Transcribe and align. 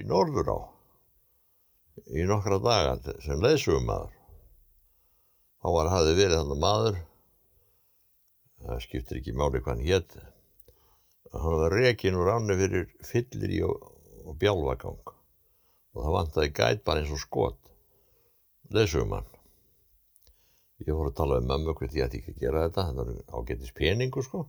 upp 0.00 0.06
í 0.06 0.08
norður 0.08 0.48
á 0.48 0.58
í 2.16 2.24
nokkra 2.24 2.58
daga 2.62 3.14
sem 3.20 3.40
leðsugum 3.42 3.86
maður. 3.88 4.12
Þá 5.60 5.68
var 5.74 5.90
hafði 5.92 6.12
verið 6.16 6.38
þannig 6.40 6.60
maður, 6.60 7.00
það 8.64 8.84
skiptir 8.86 9.18
ekki 9.20 9.34
máli 9.36 9.60
hvað 9.60 9.74
hann 9.74 9.88
hétt, 9.88 10.14
hann 11.34 11.58
var 11.60 11.74
rekin 11.76 12.16
úr 12.16 12.30
ánni 12.32 12.56
fyrir 12.56 12.86
fyllir 13.04 13.52
í 13.52 13.58
og, 13.66 13.90
og 14.24 14.38
bjálfagang. 14.40 15.12
Og 15.90 16.06
það 16.06 16.16
vantaði 16.16 16.54
gæt 16.56 16.84
bara 16.86 17.02
eins 17.02 17.12
og 17.12 17.20
skot, 17.20 17.60
leðsugum 18.72 19.18
hann. 19.18 19.28
Ég 20.80 20.96
voru 20.96 21.12
að 21.12 21.18
tala 21.18 21.42
um 21.42 21.50
mömmu 21.50 21.74
hvert 21.76 21.98
ég 21.98 22.06
ætti 22.06 22.22
ekki 22.22 22.38
að 22.38 22.40
gera 22.46 22.64
þetta, 22.64 22.86
þetta 22.88 23.04
var 23.04 23.42
ágættis 23.42 23.76
peningu 23.76 24.24
sko. 24.24 24.46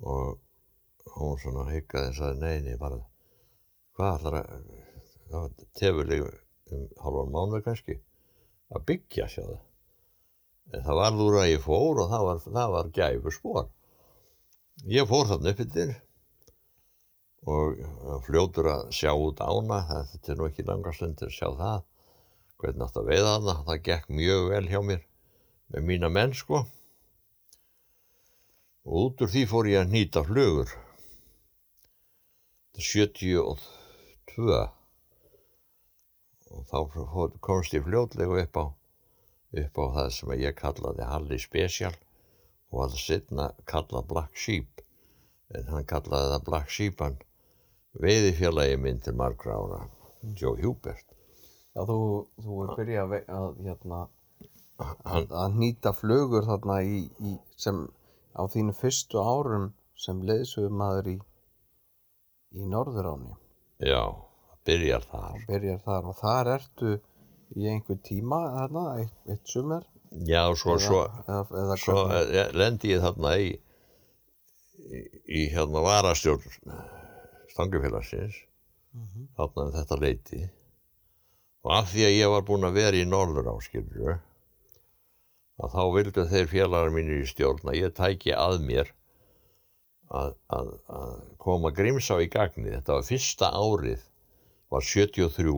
Og 0.00 0.38
hún 1.18 1.36
svona 1.42 1.68
higgaði 1.68 2.14
og 2.14 2.16
sagði 2.16 2.40
nei, 2.40 2.56
nei, 2.64 2.80
bara 2.80 3.02
hvað 3.96 4.18
ætlar 4.18 4.38
að 4.40 4.66
það 5.30 5.64
tefurleg 5.80 6.26
um 6.74 6.84
halvan 7.02 7.32
mánuð 7.34 7.64
kannski 7.66 8.00
að 8.74 8.84
byggja 8.90 9.30
sjáðu. 9.32 9.56
En 10.74 10.82
það 10.82 11.00
var 11.00 11.24
úr 11.26 11.40
að 11.40 11.50
ég 11.52 11.64
fór 11.64 12.02
og 12.02 12.12
það 12.12 12.28
var, 12.28 12.44
það 12.46 12.76
var 12.76 12.92
gæfu 13.00 13.34
spór 13.34 13.66
ég 14.84 15.08
fór 15.08 15.28
þarna 15.30 15.52
upp 15.52 15.60
yfir 15.64 15.94
og 17.46 18.22
fljótur 18.26 18.68
að 18.72 18.88
sjá 18.98 19.12
út 19.14 19.40
ána 19.40 19.84
þetta 19.86 20.32
er 20.32 20.40
nú 20.40 20.48
ekki 20.48 20.66
langa 20.66 20.92
stundir 20.94 21.30
að 21.30 21.36
sjá 21.36 21.48
það 21.60 21.84
hvernig 22.60 22.86
átt 22.86 22.98
að 22.98 23.10
veiða 23.10 23.34
hana. 23.36 23.54
Það 23.68 23.84
gekk 23.88 24.10
mjög 24.18 24.48
vel 24.50 24.64
hjá 24.70 24.80
mér 24.82 25.04
með 25.72 25.86
mína 25.90 26.10
menn 26.12 26.34
sko. 26.34 26.64
Og 28.86 28.98
út 29.06 29.24
úr 29.24 29.32
því 29.32 29.44
fór 29.50 29.70
ég 29.70 29.82
að 29.82 29.94
nýta 29.94 30.24
flugur. 30.26 30.74
72 32.76 33.40
og 33.40 33.62
þá 36.70 36.78
komst 37.40 37.74
ég 37.74 37.86
fljótlega 37.86 38.42
upp 38.44 38.60
á 38.60 38.64
upp 39.56 39.78
á 39.78 39.84
það 39.96 40.08
sem 40.16 40.32
ég 40.40 40.56
kallaði 40.58 41.06
Halli 41.08 41.38
Special 41.40 41.94
og 42.72 42.82
að 42.86 42.98
setna 43.00 43.50
kallað 43.70 44.08
Black 44.10 44.36
Sheep. 44.36 44.82
En 45.54 45.68
hann 45.70 45.86
kallaði 45.88 46.32
það 46.34 46.46
Black 46.48 46.72
Sheep 46.74 47.02
hann 47.04 47.20
veiðifélagi 48.02 48.80
minn 48.82 49.00
til 49.00 49.14
margra 49.16 49.56
ára 49.56 49.80
Joe 50.36 50.58
Hubert. 50.60 51.06
Já, 51.76 51.84
þú, 51.86 51.98
þú 52.42 52.58
er 52.64 52.74
byrjað 52.80 53.14
að, 53.14 53.30
að, 53.38 53.48
hérna, 53.68 54.02
að, 54.82 55.32
að 55.44 55.58
nýta 55.60 55.92
flugur 55.96 56.46
þarna 56.48 56.80
í, 56.82 57.02
í, 57.20 57.36
sem 57.60 57.84
á 58.36 58.42
þínu 58.52 58.74
fyrstu 58.76 59.20
árum 59.22 59.70
sem 59.96 60.22
leiðsögumæður 60.28 61.12
í, 61.14 61.16
í 62.56 62.68
Norðuráni. 62.72 63.36
Já, 63.84 64.02
byrjar 64.66 65.06
þar. 65.10 65.44
Byrjar 65.50 65.78
þar 65.84 66.08
og 66.10 66.18
þar 66.20 66.50
ertu 66.56 66.96
í 67.56 67.68
einhver 67.70 68.00
tíma 68.06 68.40
þarna, 68.56 68.84
eitt, 69.02 69.16
eitt 69.30 69.52
sumar. 69.52 69.86
Já, 70.26 70.42
svo, 70.58 70.76
eða, 70.76 70.82
svo, 70.86 71.00
eða, 71.28 71.46
eða 71.62 71.78
svo 71.82 72.02
lendi 72.56 72.92
ég 72.92 73.02
þarna 73.04 73.32
í, 73.42 73.48
í, 74.86 75.00
í 75.40 75.46
hérna 75.54 75.82
varastjórn 75.84 76.44
stangufélagsins, 77.52 78.38
mm 78.94 79.06
-hmm. 79.06 79.26
þarna 79.38 79.66
um 79.66 79.74
þetta 79.76 80.00
leiti 80.00 80.44
og 81.66 81.72
af 81.74 81.90
því 81.90 82.04
að 82.06 82.14
ég 82.14 82.30
var 82.30 82.44
búinn 82.46 82.68
að 82.68 82.76
vera 82.78 82.98
í 82.98 83.06
Norður 83.08 83.50
áskilju 83.56 84.12
að 85.56 85.72
þá 85.72 85.82
vildu 85.96 86.26
þeir 86.30 86.50
félagar 86.52 86.92
mínir 86.94 87.24
í 87.24 87.30
stjórn 87.30 87.72
að 87.72 87.78
ég 87.80 87.94
tæki 87.96 88.34
að 88.36 88.60
mér 88.68 88.92
að, 90.14 90.36
að, 90.52 90.68
að 90.86 91.14
koma 91.42 91.72
Grímsá 91.74 92.20
í 92.22 92.28
gagni. 92.30 92.70
Þetta 92.70 92.98
var 92.98 93.06
fyrsta 93.08 93.50
árið, 93.50 94.04
var 94.72 94.84
73, 94.84 95.54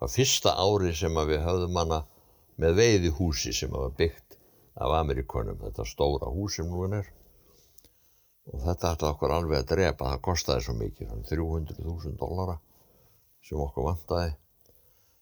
var 0.00 0.12
fyrsta 0.12 0.54
árið 0.60 0.94
sem 1.00 1.18
við 1.30 1.42
höfðum 1.44 1.80
hana 1.80 2.00
með 2.60 2.78
veiðihúsi 2.80 3.54
sem 3.56 3.72
var 3.74 3.94
byggt 3.98 4.38
af 4.74 4.94
Amerikonum, 5.00 5.58
þetta 5.62 5.86
stóra 5.86 6.30
hús 6.30 6.58
sem 6.58 6.70
nú 6.70 6.86
er. 6.90 7.10
Og 8.52 8.60
þetta 8.60 8.92
ætti 8.92 9.06
okkur 9.08 9.32
alveg 9.32 9.62
að 9.62 9.70
drepa, 9.70 10.10
það 10.12 10.24
kostiði 10.26 10.64
svo 10.66 10.74
mikið, 10.76 11.12
300.000 11.30 12.16
dollara 12.20 12.58
sem 13.44 13.60
okkur 13.60 13.88
vantaði. 13.88 14.34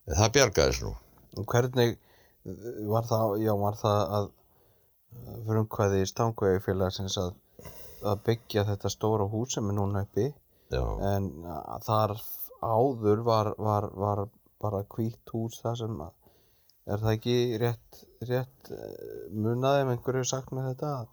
En 0.08 0.18
það 0.18 0.32
bjargaðis 0.36 0.80
nú. 0.82 0.94
Hvernig 1.46 1.98
var 2.90 3.06
það, 3.06 3.36
já, 3.44 3.52
var 3.58 3.78
það 3.78 4.14
að 4.18 4.30
frumkvæði 5.46 6.02
í 6.02 6.08
stangvegi 6.10 6.62
félagsins 6.64 7.18
að, 7.20 7.34
að 8.02 8.22
byggja 8.26 8.66
þetta 8.72 8.92
stóra 8.92 9.28
hús 9.30 9.56
sem 9.56 9.68
er 9.70 9.76
núna 9.76 10.04
uppi 10.06 10.28
já. 10.72 10.82
en 11.12 11.28
þar 11.86 12.16
áður 12.62 13.22
var, 13.26 13.52
var, 13.58 13.88
var 13.98 14.24
bara 14.62 14.82
hvítt 14.94 15.34
hús 15.34 15.58
það 15.62 15.78
sem 15.82 16.02
að, 16.06 16.12
er 16.86 17.02
það 17.02 17.16
ekki 17.16 17.36
rétt, 17.62 18.02
rétt 18.28 18.72
munaði 19.34 19.84
ef 19.84 19.92
einhverju 19.96 20.28
sagt 20.28 20.54
með 20.54 20.72
þetta? 20.72 20.92
Að, 21.02 21.08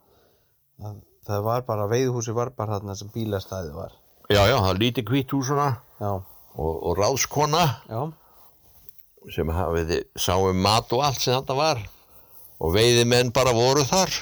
að 0.90 1.00
það 1.30 1.46
var 1.46 1.66
bara, 1.68 1.90
veiðhúsi 1.92 2.36
var 2.38 2.54
bara 2.58 2.78
þarna 2.78 2.96
sem 2.98 3.12
bílastæði 3.14 3.74
var. 3.76 3.94
Já, 4.30 4.44
já, 4.46 4.58
það 4.62 4.82
líti 4.84 5.06
hvítt 5.10 5.34
húsuna 5.34 5.70
og, 6.00 6.26
og 6.56 6.98
ráðskona. 7.00 7.64
Já. 7.90 8.02
Sem 9.34 9.50
hafiði 9.52 10.04
sáum 10.18 10.62
mat 10.64 10.94
og 10.96 11.04
allt 11.06 11.22
sem 11.22 11.36
þetta 11.36 11.58
var. 11.58 11.82
Og 12.60 12.76
veiðimenn 12.76 13.34
bara 13.36 13.56
voru 13.56 13.84
þar. 13.88 14.14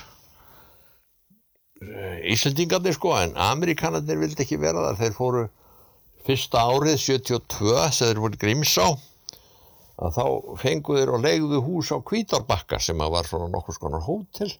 Íslandingarnir 2.27 2.95
sko 2.95 3.13
en 3.19 3.35
Amerikanarnir 3.47 4.19
vildi 4.23 4.45
ekki 4.45 4.59
vera 4.61 4.87
þar. 4.87 4.99
Þeir 5.01 5.15
fóru 5.17 5.43
fyrsta 6.27 6.63
árið 6.67 6.97
72 6.99 7.83
sem 7.95 8.09
þeir 8.09 8.21
voru 8.23 8.39
grímsá 8.41 8.87
að 9.97 10.17
þá 10.17 10.25
fenguður 10.61 11.13
og 11.15 11.23
legðu 11.23 11.61
hús 11.65 11.91
á 11.95 11.97
Kvítarbakka 12.03 12.79
sem 12.83 12.99
var 12.99 13.29
svona 13.29 13.49
nokkur 13.53 13.77
skonar 13.77 14.03
hótel 14.05 14.51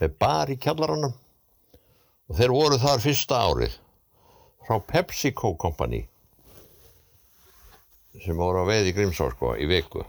með 0.00 0.16
bar 0.20 0.50
í 0.52 0.58
kjallaranum. 0.60 1.14
Og 2.28 2.38
þeir 2.38 2.54
voru 2.54 2.78
þar 2.80 3.04
fyrsta 3.04 3.38
árið 3.48 3.76
frá 4.66 4.78
PepsiCo 4.92 5.54
Company 5.60 6.02
sem 8.22 8.36
voru 8.36 8.66
á 8.66 8.68
veið 8.68 8.90
í 8.90 8.96
Grímsá 8.96 9.30
sko 9.32 9.54
í 9.56 9.66
viku. 9.70 10.04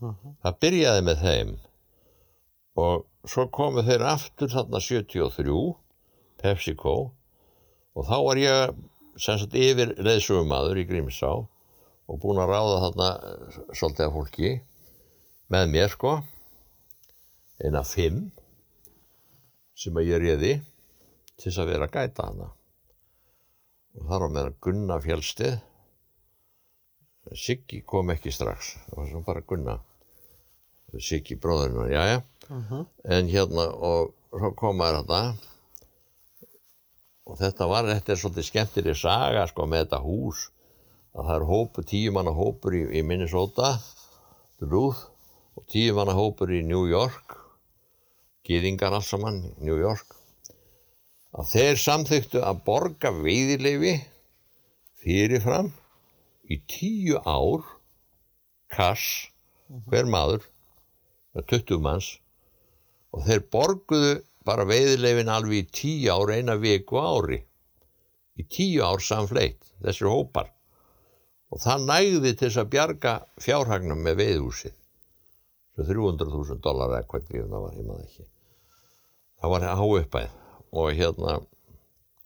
-huh. 0.00 0.34
það 0.42 0.58
byrjaði 0.64 1.04
með 1.06 1.24
þeim. 1.24 1.54
Og 2.80 3.06
svo 3.28 3.46
komu 3.52 3.84
þeir 3.86 4.04
aftur 4.12 4.52
þarna 4.52 4.80
73 4.80 5.56
PepsiCo 6.40 6.96
og 7.94 8.06
þá 8.08 8.16
var 8.24 8.40
ég 8.40 8.74
sem 9.20 9.38
sagt 9.40 9.56
yfir 9.58 9.94
leðsugumadur 10.00 10.80
í 10.80 10.86
Grímsá 10.88 11.30
og 12.10 12.20
búin 12.22 12.40
að 12.42 12.52
ráða 12.54 12.82
þarna 12.86 13.08
svolítið 13.76 14.06
af 14.06 14.14
fólki 14.16 14.52
með 15.52 15.72
mér 15.74 15.92
sko. 15.92 16.14
Eina 17.60 17.82
fimm 17.84 18.30
sem 19.76 19.96
að 19.96 20.08
ég 20.08 20.22
réði 20.22 20.54
til 21.40 21.48
þess 21.48 21.60
að 21.62 21.70
vera 21.72 21.88
að 21.88 21.94
gæta 21.96 22.28
hana 22.28 22.48
og 23.96 24.06
þar 24.06 24.24
var 24.24 24.32
meðan 24.34 24.56
Gunnar 24.64 25.04
Fjálstið 25.04 25.58
Siggi 27.36 27.82
kom 27.86 28.10
ekki 28.14 28.32
strax 28.34 28.74
það 28.88 28.98
var 28.98 29.08
svona 29.10 29.28
bara 29.28 29.44
Gunnar 29.52 31.00
Siggi 31.00 31.36
bróðurinn 31.38 31.92
já 31.92 32.02
já. 32.10 32.18
Uh 32.50 32.70
-huh. 32.70 32.86
en 33.04 33.28
hérna 33.28 33.68
og 33.70 34.14
svo 34.30 34.50
komaður 34.56 35.04
þetta 35.04 35.49
og 37.30 37.38
þetta 37.38 37.68
var, 37.70 37.86
þetta 37.86 38.12
er 38.12 38.18
svolítið 38.18 38.46
skemmtileg 38.48 38.98
saga 38.98 39.44
sko 39.46 39.66
með 39.70 39.84
þetta 39.84 40.00
hús. 40.02 40.48
Að 41.14 41.26
það 41.26 41.36
er 41.36 41.44
hópu, 41.46 41.84
tíu 41.86 42.14
manna 42.14 42.32
hópur 42.34 42.74
í, 42.74 42.84
í 42.98 43.00
Minnesota 43.06 43.72
Duluth 44.60 45.08
og 45.58 45.66
tíu 45.70 45.94
manna 45.94 46.14
hópur 46.14 46.50
í 46.54 46.62
New 46.66 46.84
York. 46.90 47.36
Gýðingar 48.46 48.94
alls 48.96 49.10
saman 49.10 49.42
í 49.46 49.52
New 49.62 49.78
York. 49.78 50.16
Að 51.30 51.52
þeir 51.52 51.78
samþyktu 51.78 52.42
að 52.42 52.62
borga 52.66 53.12
veiðileifi 53.14 53.94
fyrirfram 55.02 55.70
í 56.50 56.58
tíu 56.70 57.20
ár 57.22 57.62
kass 58.74 59.30
hver 59.86 60.10
maður 60.10 60.48
með 61.36 61.46
20 61.54 61.84
manns. 61.84 62.10
Og 63.14 63.22
þeir 63.26 63.46
borguðu 63.54 64.16
bara 64.50 64.66
veiðileifin 64.66 65.30
alveg 65.30 65.62
í 65.62 65.70
tíu 65.80 66.10
ár 66.12 66.34
eina 66.34 66.58
viku 66.58 66.98
ári. 66.98 67.38
Í 68.36 68.46
tíu 68.50 68.82
ár 68.82 69.00
samfleitt 69.04 69.62
þessir 69.84 70.10
hópar. 70.10 70.50
Og 71.50 71.62
það 71.62 71.88
nægði 71.88 72.34
til 72.34 72.46
þess 72.48 72.60
að 72.62 72.70
bjarga 72.74 73.16
fjárhagnum 73.42 74.04
með 74.04 74.22
veiðhúsi 74.24 74.74
svo 75.80 75.86
300.000 75.86 76.60
dólar 76.62 76.92
eða 76.94 77.06
hvernig 77.08 77.48
það 77.48 77.64
var 77.64 77.76
heimað 77.76 78.04
ekki. 78.04 78.26
Það 79.40 79.52
var 79.54 79.66
há 79.70 79.86
uppæð 79.86 80.36
og 80.70 80.92
hérna 80.98 81.40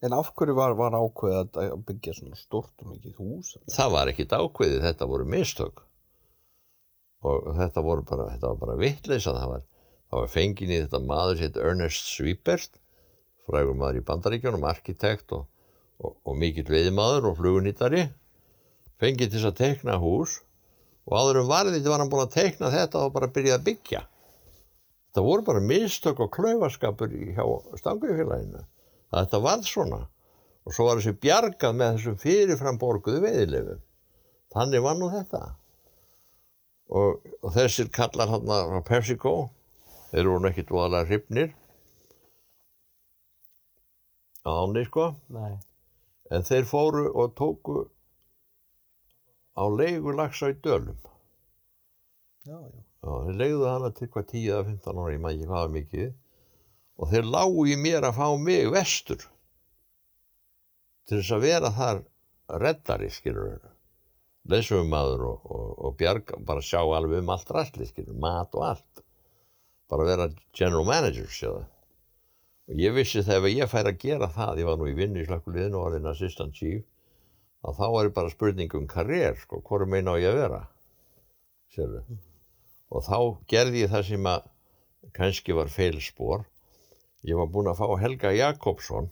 En 0.04 0.12
af 0.12 0.34
hverju 0.36 0.52
var, 0.52 0.74
var 0.76 0.92
ákveðið 0.92 1.54
að 1.62 1.84
byggja 1.88 2.12
svona 2.12 2.36
stort 2.36 2.82
og 2.82 2.90
mikið 2.92 3.20
hús? 3.22 3.54
það 3.72 3.92
var 3.94 4.10
ekkit 4.10 4.34
ákveðið, 4.36 4.82
þetta 4.84 5.06
voru 5.08 5.24
mistök. 5.24 5.80
Og 7.24 7.46
þetta 7.56 7.84
voru 7.86 8.04
bara 8.04 8.26
þetta 8.34 8.50
var 8.50 8.58
bara 8.60 8.74
vitleisa 8.82 9.32
það 9.32 9.54
var 9.54 9.62
það 10.14 10.22
var 10.22 10.30
fengin 10.30 10.70
í 10.70 10.80
þetta 10.84 11.02
maður 11.02 11.40
sétt 11.40 11.56
Ernest 11.58 12.10
Sweepert 12.14 12.78
frægur 13.48 13.74
maður 13.76 13.98
í 13.98 14.04
bandaríkjónum, 14.06 14.64
arkitekt 14.68 15.34
og, 15.34 15.48
og, 15.98 16.14
og 16.22 16.36
mikill 16.38 16.68
veiðmaður 16.70 17.32
og 17.32 17.40
flugunýttari 17.40 18.04
fengið 19.02 19.32
til 19.32 19.40
þess 19.40 19.50
að 19.50 19.58
teikna 19.58 19.98
hús 19.98 20.38
og 21.04 21.16
áður 21.18 21.42
um 21.42 21.50
varðið 21.50 21.88
var 21.90 22.00
hann 22.00 22.12
búin 22.12 22.24
að 22.24 22.36
teikna 22.38 22.70
þetta 22.72 23.02
og 23.04 23.14
bara 23.16 23.28
byrjaði 23.34 23.58
að 23.58 23.66
byggja. 23.66 24.04
Það 25.14 25.26
voru 25.28 25.46
bara 25.46 25.64
mistök 25.66 26.22
og 26.24 26.30
klaufaskapur 26.34 27.10
hjá 27.10 27.44
stangufélaginu. 27.82 28.62
að 29.10 29.18
Þetta 29.18 29.42
varð 29.44 29.68
svona 29.68 30.00
og 30.64 30.72
svo 30.72 30.86
var 30.88 31.02
þessi 31.02 31.18
bjargað 31.20 31.76
með 31.76 31.98
þessum 31.98 32.16
fyrirfram 32.22 32.80
borguðu 32.80 33.20
veiðilegum. 33.26 33.82
Þannig 34.54 34.86
var 34.86 34.96
nú 34.96 35.10
þetta. 35.12 35.42
Og, 36.94 37.20
og 37.42 37.52
þessir 37.52 37.90
kallar 37.92 38.30
hann 38.30 38.48
á 38.48 38.80
PepsiCo, 38.86 39.50
þeir 40.14 40.30
voru 40.30 40.44
nú 40.44 40.50
ekkit 40.52 40.70
voðalega 40.70 41.08
hrifnir 41.10 41.52
á 44.46 44.50
áni 44.62 44.84
sko, 44.86 45.08
Nei. 45.34 45.58
en 46.30 46.46
þeir 46.46 46.68
fóru 46.70 47.08
og 47.10 47.34
tóku 47.38 47.80
á 49.58 49.64
leigu 49.70 50.14
lagsa 50.14 50.52
í 50.52 50.58
dölum. 50.62 50.98
Já, 52.44 52.58
já. 52.60 52.80
Já, 53.04 53.12
þeir 53.26 53.36
leiðu 53.36 53.64
hana 53.68 53.90
til 53.92 54.08
hvað 54.08 54.30
10 54.30 54.44
eða 54.48 54.66
15 54.70 55.00
ára, 55.00 55.12
ég 55.12 55.20
maður 55.20 55.34
ekki 55.34 55.48
hvað 55.50 55.60
var 55.60 55.72
mikið. 55.74 56.12
Og 56.94 57.10
þeir 57.10 57.30
lágu 57.34 57.64
í 57.68 57.76
mér 57.76 58.06
að 58.08 58.16
fá 58.16 58.26
mig 58.40 58.68
vestur 58.72 59.24
til 61.04 61.18
þess 61.18 61.34
að 61.36 61.44
vera 61.44 61.72
þar 61.76 62.00
reddari, 62.62 63.10
skilur 63.12 63.50
þeir. 63.50 63.72
Leysummaður 64.52 65.26
og, 65.28 65.44
og, 65.56 65.68
og 65.88 65.98
bjarga, 66.00 66.38
bara 66.48 66.64
sjá 66.64 66.80
alveg 66.80 67.20
um 67.20 67.32
allt 67.34 67.52
ræstli, 67.52 67.88
skilur, 67.88 68.16
mat 68.20 68.56
og 68.56 68.66
allt. 68.70 69.03
Bara 69.92 70.06
vera 70.08 70.28
general 70.56 70.86
manager, 70.88 71.28
sjáðu. 71.28 71.64
Og 72.70 72.80
ég 72.80 72.94
vissi 72.96 73.20
þegar 73.24 73.52
ég 73.52 73.68
fær 73.68 73.90
að 73.90 74.00
gera 74.00 74.30
það, 74.32 74.62
ég 74.62 74.68
var 74.70 74.78
nú 74.80 74.88
í 74.88 74.96
vinnu 74.96 75.20
í 75.20 75.26
slakkuliðinu 75.28 75.76
og 75.80 75.90
orðin 75.90 76.08
assistant 76.08 76.56
chief, 76.56 76.86
að 77.64 77.80
þá 77.80 77.86
er 78.00 78.14
bara 78.16 78.32
spurning 78.32 78.78
um 78.78 78.88
karriér, 78.88 79.36
sko, 79.42 79.60
hvort 79.64 79.90
meina 79.90 80.16
á 80.16 80.20
ég 80.20 80.32
að 80.32 80.40
vera, 80.40 80.62
sérðu. 81.76 82.02
Og 82.94 83.04
þá 83.04 83.18
gerði 83.52 83.84
ég 83.84 83.92
það 83.92 84.08
sem 84.08 84.28
að 84.32 84.50
kannski 85.14 85.56
var 85.56 85.72
feilspor 85.72 86.44
ég 87.24 87.38
var 87.40 87.48
búinn 87.52 87.70
að 87.70 87.80
fá 87.80 88.00
Helga 88.00 88.32
Jakobsson 88.36 89.10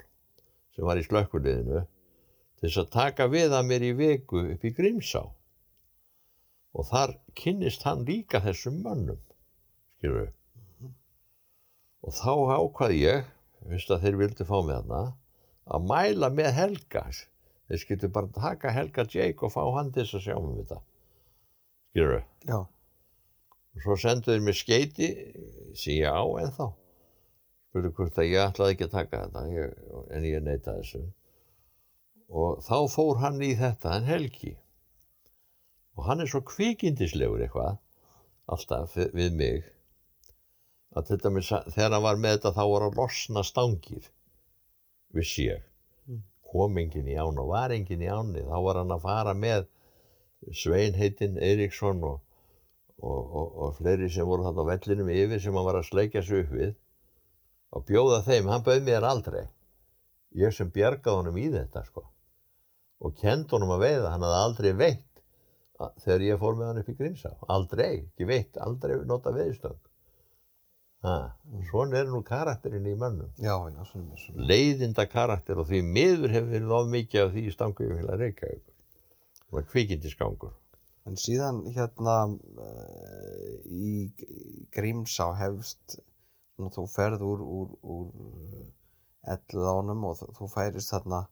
sem 0.72 0.84
var 0.88 1.00
í 1.00 1.04
slökkuliðinu 1.06 1.84
til 1.84 2.66
þess 2.66 2.82
að 2.82 2.92
taka 2.96 3.28
við 3.32 3.56
að 3.56 3.68
mér 3.68 3.86
í 3.88 3.92
viku 3.98 4.44
upp 4.52 4.64
í 4.64 4.72
Grímsá. 4.76 5.22
Og 6.72 6.88
þar 6.88 7.16
kynnist 7.36 7.84
hann 7.84 8.04
líka 8.08 8.40
þessum 8.44 8.80
mönnum 8.84 9.20
skilur 9.98 10.30
og 12.02 12.14
þá 12.16 12.32
ákvað 12.58 12.94
ég 12.98 13.28
fyrst 13.68 13.92
að 13.94 14.02
þeir 14.06 14.16
vildi 14.22 14.46
fá 14.48 14.56
mig 14.66 14.74
þarna 14.80 15.02
að 15.72 15.84
mæla 15.90 16.28
með 16.34 16.50
Helga. 16.56 17.02
Þeir 17.70 17.80
skildu 17.84 18.08
bara 18.12 18.32
taka 18.34 18.72
Helga 18.74 19.04
Jake 19.08 19.46
og 19.46 19.52
fá 19.54 19.62
hann 19.76 19.92
til 19.94 20.02
þess 20.04 20.18
að 20.18 20.24
sjá 20.26 20.36
um 20.40 20.54
þetta. 20.58 20.80
Skilur 21.92 22.22
Já. 22.48 22.58
og 23.72 23.84
svo 23.84 23.96
sendu 24.00 24.32
þeir 24.32 24.42
mér 24.48 24.56
skeiti 24.58 25.08
sem 25.78 26.00
ég 26.00 26.10
á 26.10 26.24
ennþá. 26.42 26.66
Spurðu 27.70 27.92
hvort 27.96 28.18
að 28.20 28.28
ég 28.32 28.42
ætlaði 28.50 28.74
ekki 28.74 28.88
að 28.88 28.96
taka 28.98 29.20
þetta 29.26 29.44
ég, 29.54 29.76
en 30.12 30.26
ég 30.28 30.42
neita 30.44 30.74
þessu. 30.80 31.04
Og 32.32 32.58
þá 32.64 32.76
fór 32.92 33.20
hann 33.22 33.38
í 33.44 33.52
þetta 33.56 33.94
en 34.00 34.08
Helgi. 34.10 34.56
Og 35.96 36.06
hann 36.08 36.20
er 36.24 36.28
svo 36.32 36.40
kvikindislegur 36.48 37.44
eitthvað 37.46 37.78
alltaf 38.52 38.96
vi- 38.96 39.10
við 39.14 39.34
mig 39.38 39.64
að 40.96 41.12
dæmis 41.24 41.52
að- 41.56 41.68
þegar 41.74 41.92
hann 41.96 42.06
var 42.06 42.18
með 42.20 42.34
þetta 42.36 42.54
þá 42.58 42.64
var 42.72 42.86
að 42.88 42.98
losna 43.00 43.44
stangir 43.46 44.08
vissi 45.12 45.46
ég. 45.48 45.62
Kom 46.52 46.76
enginn 46.78 47.08
í 47.08 47.16
án 47.16 47.38
og 47.40 47.48
var 47.48 47.72
enginn 47.72 48.02
í 48.04 48.10
áni 48.12 48.42
þá 48.44 48.56
var 48.66 48.80
hann 48.82 48.92
að 48.92 49.06
fara 49.06 49.32
með 49.34 49.66
Svein 50.52 50.96
heitinn 50.98 51.38
Eiríksson 51.38 52.02
og 52.04 52.20
og, 53.02 53.20
og, 53.34 53.54
og 53.64 53.76
fleiri 53.78 54.08
sem 54.12 54.26
voru 54.28 54.44
þarna 54.46 54.62
á 54.62 54.70
vellinum 54.70 55.08
yfir 55.10 55.40
sem 55.42 55.56
hann 55.58 55.66
var 55.66 55.78
að 55.80 55.88
sleikja 55.88 56.22
sig 56.22 56.44
upp 56.44 56.52
við 56.54 56.74
og 57.72 57.86
bjóða 57.88 58.18
þeim, 58.26 58.50
hann 58.52 58.64
bauð 58.66 58.82
mér 58.86 59.06
aldrei. 59.08 59.46
Ég 60.38 60.52
sem 60.54 60.68
bjargaði 60.72 61.18
honum 61.18 61.38
í 61.40 61.48
þetta 61.52 61.82
sko 61.88 62.04
og 63.02 63.16
kend 63.18 63.50
honum 63.50 63.72
að 63.74 63.82
veiða, 63.82 64.12
hann 64.12 64.22
hafði 64.22 64.42
aldrei 64.46 64.72
veitt 64.78 65.22
þegar 66.04 66.22
ég 66.28 66.38
fór 66.38 66.54
með 66.54 66.68
hann 66.68 66.82
upp 66.82 66.90
í 66.92 66.94
Grímsá. 67.00 67.32
Aldrei, 67.50 67.88
ekki 68.04 68.28
veitt, 68.28 68.60
aldrei 68.62 69.00
nota 69.08 69.32
veiðstöng 69.34 69.80
svona 71.02 71.98
er 71.98 72.10
nú 72.10 72.20
karakterinn 72.26 72.86
í 72.86 72.96
mönnum. 72.98 73.30
Já, 73.42 73.56
já, 73.68 73.80
svona, 73.90 74.18
svona. 74.20 74.44
leiðinda 74.50 75.06
karakter 75.10 75.58
og 75.58 75.66
því 75.70 75.80
miður 75.86 76.36
hefur 76.36 76.52
verið 76.54 76.76
of 76.78 76.92
mikið 76.92 77.24
af 77.24 77.32
því 77.34 77.46
í 77.48 77.54
stangu 77.54 77.86
yfir 77.88 77.98
heila 78.02 78.18
Reykjavík 78.20 78.68
svona 79.52 79.68
kvikindisgangur. 79.68 80.54
En 81.04 81.18
síðan 81.18 81.64
hérna 81.74 82.16
uh, 82.30 83.56
í 83.66 84.08
Grímsá 84.72 85.32
hefst, 85.40 85.98
þú 86.56 86.84
ferð 86.88 87.24
úr, 87.26 87.42
úr, 87.42 87.72
úr 87.82 88.06
ellðánum 89.34 90.06
og 90.08 90.22
þú, 90.22 90.48
færist 90.50 90.92
þarna 90.94 91.24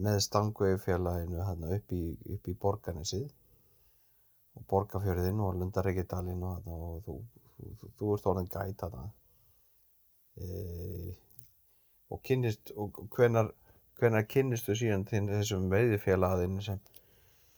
með 0.00 0.22
stanguðfélaginu 0.24 1.44
þarna 1.44 1.76
upp 1.76 1.92
í, 1.92 2.04
upp 2.34 2.48
í 2.48 2.56
borganisið 2.64 3.28
og 4.56 4.64
borgarfjörðin 4.72 5.42
og 5.44 5.60
Lundareykjadalinn 5.60 6.42
og, 6.48 6.66
og 6.66 7.04
þú, 7.04 7.16
þú, 7.60 7.70
þú, 7.80 7.90
þú 8.00 8.12
ert 8.16 8.28
orðin 8.32 8.50
gæt 8.54 8.80
þarna. 8.84 9.06
E, 10.40 11.14
og 12.10 12.22
kynnist 12.26 12.72
og 12.80 12.96
hvenar, 13.14 13.52
hvenar 14.00 14.24
kynnistu 14.30 14.74
síðan 14.78 15.04
þessum 15.10 15.68
veiðifélagin 15.72 16.60
sem 16.64 16.80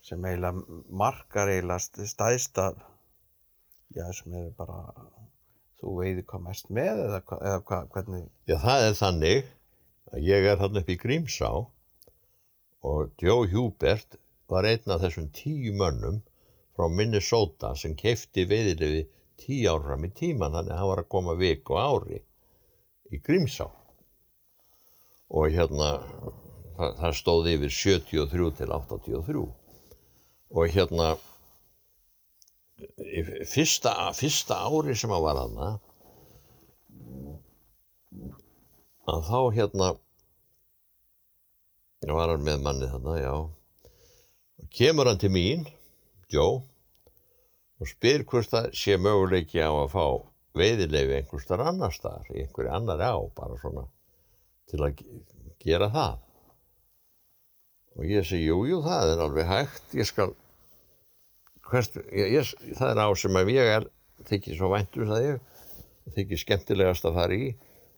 sem 0.03 0.25
eiginlega 0.27 0.81
markar 0.91 1.47
eiginlega 1.47 1.79
st- 1.79 2.09
stæðsta 2.11 2.65
já, 3.95 4.03
sem 4.11 4.33
er 4.35 4.49
bara 4.57 4.81
þú 5.79 5.93
veiði 6.01 6.25
hvað 6.27 6.43
mest 6.49 6.67
með 6.75 7.05
eða, 7.05 7.21
eða 7.39 7.61
hva, 7.69 7.79
hvernig? 7.93 8.25
Já, 8.51 8.57
það 8.65 8.87
er 8.89 8.97
þannig 8.99 9.47
að 10.11 10.27
ég 10.27 10.49
er 10.51 10.59
þarna 10.59 10.83
upp 10.83 10.91
í 10.91 10.97
Grímsá 10.99 11.51
og 12.83 13.23
Joe 13.23 13.47
Hubert 13.53 14.19
var 14.51 14.67
einn 14.67 14.91
af 14.91 15.05
þessum 15.05 15.29
tíu 15.31 15.71
mönnum 15.79 16.19
frá 16.75 16.89
Minnesota 16.91 17.71
sem 17.79 17.95
kefti 17.95 18.43
veiðilefi 18.49 19.05
tíu 19.39 19.71
ár 19.71 19.83
fram 19.85 20.05
í 20.07 20.11
tíman 20.15 20.53
þannig 20.55 20.73
að 20.73 20.79
hann 20.81 20.91
var 20.91 21.01
að 21.03 21.11
koma 21.15 21.35
viku 21.39 21.77
á 21.79 21.83
ári 21.89 22.19
í 23.13 23.19
Grímsá. 23.23 23.67
Og 25.33 25.53
hérna 25.53 25.89
það, 26.77 26.89
það 26.99 27.17
stóð 27.19 27.51
yfir 27.53 27.75
73 27.77 28.51
til 28.59 28.73
83 28.75 29.45
og 30.53 30.75
hérna 30.75 31.13
fyrsta, 33.49 33.93
fyrsta 34.17 34.59
ári 34.67 34.95
sem 34.97 35.13
hann 35.13 35.23
var 35.23 35.39
þarna 35.39 35.69
að 39.13 39.27
þá 39.29 39.39
hérna 39.57 39.89
var 42.03 42.33
hann 42.33 42.43
með 42.43 42.63
manni 42.63 42.89
þarna, 42.91 43.15
já. 43.21 43.33
Og 44.59 44.69
kemur 44.75 45.07
hann 45.09 45.21
til 45.21 45.31
mín 45.33 45.65
Joe 46.31 46.61
og 47.83 47.89
spyr 47.91 48.23
hvort 48.29 48.47
það 48.53 48.69
sé 48.79 48.95
möguleiki 49.01 49.59
á 49.59 49.67
að 49.71 49.89
fá 49.91 50.03
veiðilefi 50.55 51.17
einhvers 51.17 51.47
þar 51.49 51.63
annar 51.71 51.93
staðar 51.95 52.29
einhverju 52.31 52.71
annari 52.77 53.09
á 53.11 53.17
bara 53.35 53.57
svona 53.59 53.83
til 54.71 54.79
að 54.85 54.95
ge- 55.01 55.23
gera 55.65 55.89
það. 55.91 56.19
Og 57.97 58.05
ég 58.09 58.25
segi 58.25 58.47
jú, 58.47 58.61
jú, 58.69 58.79
það 58.85 59.11
er 59.13 59.23
alveg 59.25 59.49
hægt 59.49 59.97
ég 59.99 60.07
skal 60.09 60.31
hvert, 61.69 61.97
ég, 62.13 62.31
ég, 62.39 62.53
það 62.77 62.93
er 62.93 63.01
á 63.03 63.07
sem 63.17 63.37
að 63.41 63.51
ég 63.53 63.69
er 63.77 63.85
þykir 64.29 64.57
svo 64.57 64.69
væntur 64.73 65.09
það 65.09 65.27
ég 65.27 66.15
þykir 66.15 66.41
skemmtilegast 66.43 67.05
að 67.09 67.17
fara 67.19 67.37
í 67.37 67.51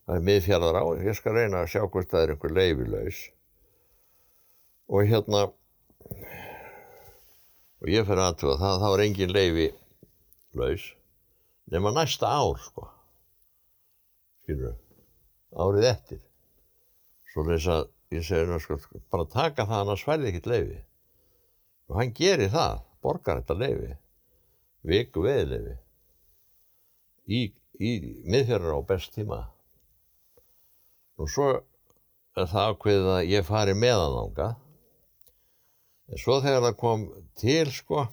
það 0.06 0.18
er 0.20 0.26
miðfjarðar 0.30 0.80
á, 0.80 0.84
ég 1.08 1.18
skal 1.18 1.34
reyna 1.38 1.62
að 1.64 1.72
sjá 1.74 1.82
hvort 1.86 2.12
það 2.12 2.24
er 2.26 2.34
einhver 2.36 2.56
leifilaus 2.56 3.22
og 4.92 5.08
hérna 5.10 5.46
og 7.86 7.92
ég 7.94 8.06
fer 8.08 8.18
aðtúa 8.18 8.56
það, 8.58 8.80
þá 8.82 8.88
er 8.90 9.02
engin 9.04 9.34
leifi 9.36 9.66
laus 10.58 10.86
nema 11.70 11.92
næsta 11.94 12.32
ár 12.34 12.58
sko. 12.64 12.88
Skilur 14.42 14.74
árið 15.54 15.86
eftir. 15.92 16.24
Svo 17.30 17.46
þess 17.46 17.70
að 17.70 17.86
ég 18.16 18.26
segi 18.26 18.50
nú 18.50 18.58
sko 18.64 18.80
bara 19.14 19.28
taka 19.30 19.68
það 19.70 19.84
annars 19.84 20.06
færði 20.08 20.32
ekkert 20.32 20.50
leifi 20.50 20.82
og 21.86 22.00
hann 22.00 22.14
gerir 22.18 22.50
það 22.50 22.82
borgar 23.06 23.44
þetta 23.44 23.60
leifi 23.62 23.94
viku 24.90 25.22
veðleifi 25.26 25.78
í, 27.30 27.40
í 27.78 27.92
miðfjörður 28.26 28.82
á 28.82 28.90
best 28.90 29.14
tíma. 29.14 29.44
Og 31.22 31.30
svo 31.30 31.52
er 31.54 32.50
það 32.50 32.72
ákveðið 32.74 33.12
að 33.14 33.28
ég 33.30 33.46
fari 33.46 33.78
meðan 33.78 34.18
þangað 34.18 34.62
en 36.12 36.22
svo 36.22 36.40
þegar 36.44 36.68
það 36.68 36.78
kom 36.82 37.06
til 37.40 37.72
sko 37.74 38.04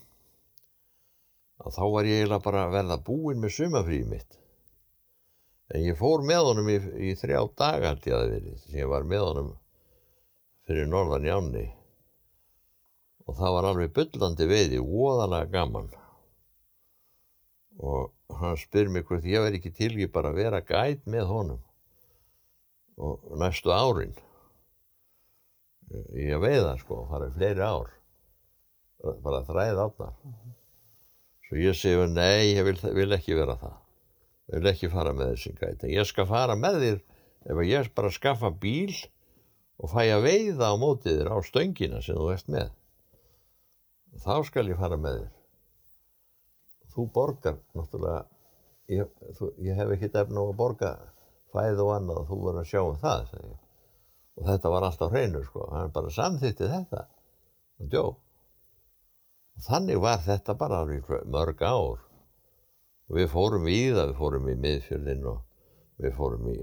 að 1.63 1.75
þá 1.77 1.83
var 1.95 2.09
ég 2.09 2.23
eiginlega 2.23 2.45
bara 2.47 2.63
að 2.67 2.77
verða 2.77 3.03
búinn 3.07 3.43
með 3.43 3.55
sumafríð 3.57 4.07
mitt. 4.11 4.39
En 5.73 5.85
ég 5.87 5.99
fór 5.99 6.25
með 6.27 6.49
honum 6.49 6.71
í, 6.73 6.79
í 7.09 7.13
þrjá 7.17 7.39
daga 7.59 7.93
held 7.93 8.09
ég 8.09 8.17
að 8.17 8.25
það 8.25 8.33
verið 8.35 8.57
sem 8.65 8.79
ég 8.81 8.91
var 8.91 9.07
með 9.09 9.27
honum 9.29 9.53
fyrir 10.67 10.89
norðan 10.91 11.29
Jánni. 11.29 11.67
Og 13.29 13.39
það 13.39 13.55
var 13.57 13.69
alveg 13.71 13.93
byllandi 13.97 14.49
veiði, 14.51 14.81
voðalega 14.83 15.53
gaman. 15.53 15.93
Og 17.79 18.11
hann 18.41 18.59
spyr 18.59 18.91
mig 18.91 19.07
hvort 19.07 19.29
ég 19.29 19.45
verði 19.45 19.61
ekki 19.61 19.73
til 19.77 19.93
ekki 19.93 20.11
bara 20.13 20.33
að 20.33 20.43
vera 20.43 20.65
gæt 20.67 21.07
með 21.07 21.31
honum 21.31 21.63
og 23.03 23.23
næstu 23.41 23.73
árin 23.73 24.13
í 26.17 26.33
að 26.33 26.45
veiða 26.47 26.75
sko, 26.81 27.05
fara 27.11 27.29
í 27.29 27.37
fleiri 27.37 27.65
ár. 27.67 27.95
Bara 29.23 29.45
þræð 29.47 29.81
átnar 29.83 30.19
svo 31.53 31.61
ég 31.61 31.77
segi 31.77 32.07
nei, 32.09 32.55
ég 32.57 32.65
vil, 32.65 32.79
vil 32.97 33.13
ekki 33.13 33.37
vera 33.37 33.59
það. 33.61 33.75
Ég 34.49 34.61
vil 34.63 34.71
ekki 34.71 34.89
fara 34.89 35.13
með 35.13 35.35
þessi 35.35 35.51
gæt 35.59 35.83
en 35.85 35.93
ég 35.93 36.07
skal 36.09 36.25
fara 36.31 36.57
með 36.57 36.79
þér 36.81 37.01
ef 37.53 37.61
ég 37.69 37.91
bara 37.93 38.13
skaffa 38.15 38.51
bíl 38.63 38.95
og 39.77 39.93
fæ 39.93 40.01
að 40.15 40.25
veiða 40.25 40.71
á 40.73 40.75
mótið 40.81 41.19
þér 41.21 41.29
á 41.29 41.37
stöngina 41.45 42.01
sem 42.01 42.17
þú 42.17 42.31
ert 42.33 42.49
með. 42.49 42.73
Þá 44.25 44.35
skal 44.49 44.65
ég 44.71 44.81
fara 44.81 44.97
með 44.97 45.19
þér. 45.21 45.35
Þú 46.93 47.07
borgar 47.13 47.59
náttúrulega 47.77 48.25
ég, 48.97 49.13
þú, 49.37 49.53
ég 49.61 49.77
hef 49.77 49.93
ekki 49.99 50.09
efna 50.09 50.41
á 50.41 50.45
að 50.49 50.57
borga 50.57 50.95
fæð 51.53 51.85
og 51.85 51.95
annað 51.99 52.23
og 52.23 52.31
þú 52.31 52.41
verður 52.47 52.63
að 52.65 52.71
sjá 52.73 52.81
um 52.81 53.01
það. 53.05 53.37
Og 54.39 54.49
þetta 54.49 54.73
var 54.73 54.87
alltaf 54.87 55.13
hreinu 55.13 55.43
sko. 55.45 55.67
Hann 55.73 55.93
bara 55.95 56.13
samþýtti 56.13 56.71
þetta. 56.71 57.05
Og 57.83 57.91
djó. 57.93 58.05
Og 59.53 59.67
þannig 59.67 60.01
var 60.03 60.23
þetta 60.25 60.57
bara 60.59 60.85
mörg 60.87 61.63
ár. 61.63 62.01
Og 63.11 63.19
við 63.19 63.29
fórum 63.33 63.69
í 63.69 63.81
það, 63.93 64.13
við 64.13 64.21
fórum 64.23 64.49
í 64.49 64.59
miðfjörðin 64.65 65.27
og 65.29 65.41
við 66.03 66.15
fórum 66.17 66.49
í, 66.49 66.59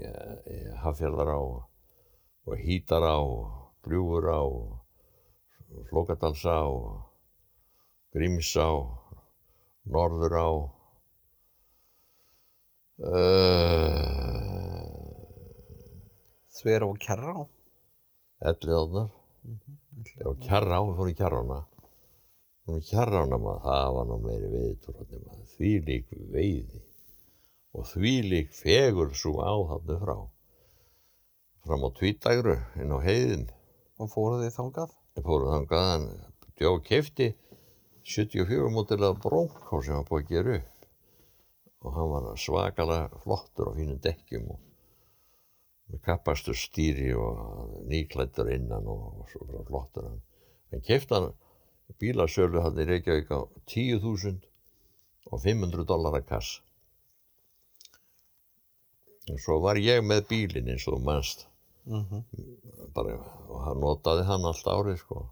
í 0.50 0.58
Hafjörðar 0.82 1.30
á 1.36 1.40
og 1.40 2.56
Hítar 2.58 3.04
á 3.06 3.18
og 3.20 3.46
Gljúfur 3.86 4.26
á 4.26 4.42
og 4.42 5.86
Flókadals 5.88 6.42
á 6.44 6.66
og 6.66 7.06
Gríms 8.10 8.50
á 8.58 8.70
Norður 9.86 10.34
á 10.34 10.50
uh, 13.06 13.90
Þver 18.40 18.54
og 18.56 18.60
kjarra 18.60 18.80
á 18.80 18.80
Elliðáðnar. 18.80 19.10
Já, 20.16 20.28
kjarra 20.46 20.78
á, 20.80 20.82
við 20.86 20.94
fórum 20.96 21.10
í 21.10 21.16
kjarrana. 21.18 21.58
Fórum 22.64 22.80
í 22.80 22.86
kjarrana 22.88 23.38
maður, 23.40 23.60
það 23.66 23.90
var 23.96 24.08
nú 24.08 24.18
meiri 24.24 24.48
veitur 24.54 25.02
því 25.56 25.72
lík 25.88 26.14
veiði 26.32 26.80
og 27.76 27.86
því 27.86 28.14
lík 28.26 28.54
fegur 28.56 29.12
svo 29.14 29.36
á 29.44 29.52
þarna 29.70 29.98
frá. 30.00 30.16
Fram 31.66 31.84
á 31.84 31.90
tvítagru 32.00 32.56
inn 32.80 32.96
á 32.96 32.98
heiðin. 33.04 33.46
Og 34.00 34.08
fóruð 34.08 34.46
þið 34.46 34.56
þangað? 34.56 34.96
Ég 35.20 35.26
fóruð 35.26 35.52
þangað 35.54 35.90
en 35.98 36.08
Jó 36.60 36.74
kefti 36.84 37.30
74 38.04 38.72
mótilega 38.72 39.16
brónká 39.16 39.78
sem 39.84 39.94
hann 39.96 40.08
búið 40.08 40.24
að 40.24 40.32
gera 40.32 40.56
upp. 40.58 40.88
Og 41.80 41.94
hann 41.96 42.10
var 42.12 42.26
svakalega 42.40 43.20
flottur 43.22 43.70
á 43.72 43.76
fínum 43.76 44.00
dekkjum 44.04 44.50
og 44.52 44.69
með 45.90 46.02
kappastu 46.06 46.54
stýri 46.54 47.10
og 47.18 47.76
nýklættur 47.90 48.50
innan 48.54 48.86
og, 48.90 49.22
og 49.22 49.30
svo 49.32 49.64
flottur 49.68 50.08
hann. 50.08 50.20
Hann 50.70 50.84
kefti 50.86 51.16
hann 51.16 51.32
bílasölu 51.98 52.62
hann 52.64 52.78
í 52.78 52.86
Reykjavík 52.86 53.30
á 53.34 53.40
10.000 53.66 54.38
og 55.30 55.42
500 55.42 55.86
dólar 55.88 56.18
að 56.20 56.28
kass. 56.30 56.60
Og 59.30 59.38
svo 59.42 59.60
var 59.62 59.78
ég 59.78 60.02
með 60.06 60.26
bílinn 60.30 60.70
eins 60.72 60.86
og 60.90 61.02
mannst. 61.04 61.46
Mm 61.84 62.04
-hmm. 62.04 62.22
bara, 62.94 63.16
og 63.48 63.60
hann 63.64 63.80
notaði 63.80 64.24
hann 64.24 64.44
allt 64.44 64.66
árið 64.66 64.98
sko. 64.98 65.30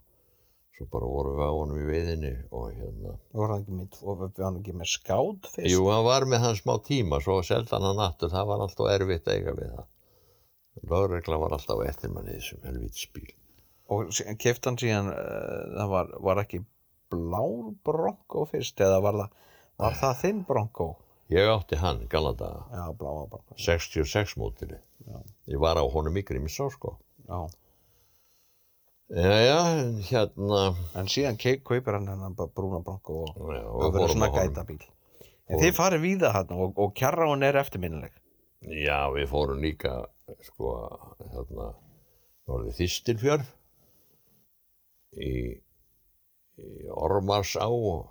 Svo 0.77 0.87
bara 0.91 1.07
vorum 1.07 1.37
við 1.37 1.45
á 1.51 1.53
honum 1.53 1.79
í 1.79 1.87
veiðinni 1.87 2.35
og 2.51 2.73
hérna. 2.73 3.19
Var 3.33 3.49
hann 3.51 3.61
ekki 3.63 3.73
með, 3.73 3.87
var 4.03 4.33
hann 4.45 4.59
ekki 4.61 4.73
með 4.73 4.89
skátt 4.95 5.47
fyrst? 5.53 5.71
Jú, 5.73 5.87
hann 5.91 6.05
var 6.05 6.25
með 6.25 6.39
hann 6.39 6.57
smá 6.57 6.75
tíma, 6.79 7.21
svo 7.21 7.43
seldan 7.43 7.83
hann 7.83 7.99
aftur, 7.99 8.31
það 8.31 8.47
var 8.47 8.61
alltaf 8.61 8.91
erfitt 8.95 9.29
eiga 9.29 9.53
við 9.53 9.75
það. 9.75 9.87
Lagregla 10.89 11.39
var 11.41 11.57
alltaf 11.57 11.83
eftir 11.87 12.13
manni 12.15 12.37
þessum 12.39 12.65
helvítspíl. 12.69 13.29
Og 13.89 14.11
keft 14.41 14.69
hann 14.69 14.77
síðan, 14.81 15.09
uh, 15.13 15.63
það 15.79 15.93
var, 15.95 16.11
var 16.29 16.43
ekki 16.45 16.63
blár 17.13 17.71
bronko 17.89 18.45
fyrst 18.51 18.81
eða 18.85 18.99
var 19.05 19.17
það, 19.23 19.39
var 19.81 19.97
það 20.03 20.19
þinn 20.23 20.43
bronko? 20.49 20.89
Ég 21.33 21.49
átti 21.53 21.77
hann, 21.81 22.05
galanda, 22.09 22.51
Já, 22.73 22.85
bláa 22.97 23.25
bronko. 23.29 23.57
66 23.61 24.37
mótili. 24.41 24.79
Ég 25.49 25.61
var 25.61 25.81
á 25.81 25.85
honum 25.85 26.17
í 26.17 26.25
Grímsá, 26.25 26.69
sko. 26.73 26.99
Já. 27.29 27.49
Jæja, 29.09 29.61
hérna, 30.11 30.63
En 30.97 31.09
síðan 31.09 31.39
kaupir 31.41 31.97
hann 31.97 32.09
hennan 32.11 32.37
brúna 32.37 32.83
bronko 32.85 33.23
og 33.25 33.53
já, 33.55 33.65
það 33.65 33.93
verður 33.95 34.13
svona 34.13 34.29
á 34.29 34.33
honum. 34.33 34.53
gætabíl. 34.53 34.89
En 35.49 35.63
þið 35.63 35.77
farið 35.79 36.03
víða 36.05 36.33
hann 36.35 36.51
og, 36.53 36.75
og 36.77 36.93
kjarráin 36.97 37.45
er 37.47 37.57
eftirminnileg. 37.57 38.13
Já, 38.69 39.09
við 39.15 39.29
fórum 39.31 39.63
líka, 39.65 39.95
sko, 40.49 40.75
hérna, 41.33 41.71
norðið 42.49 42.77
Þistilfjörð 42.83 43.49
í, 45.25 45.33
í 46.61 46.71
Ormarsá 46.93 47.67
og, 47.69 48.09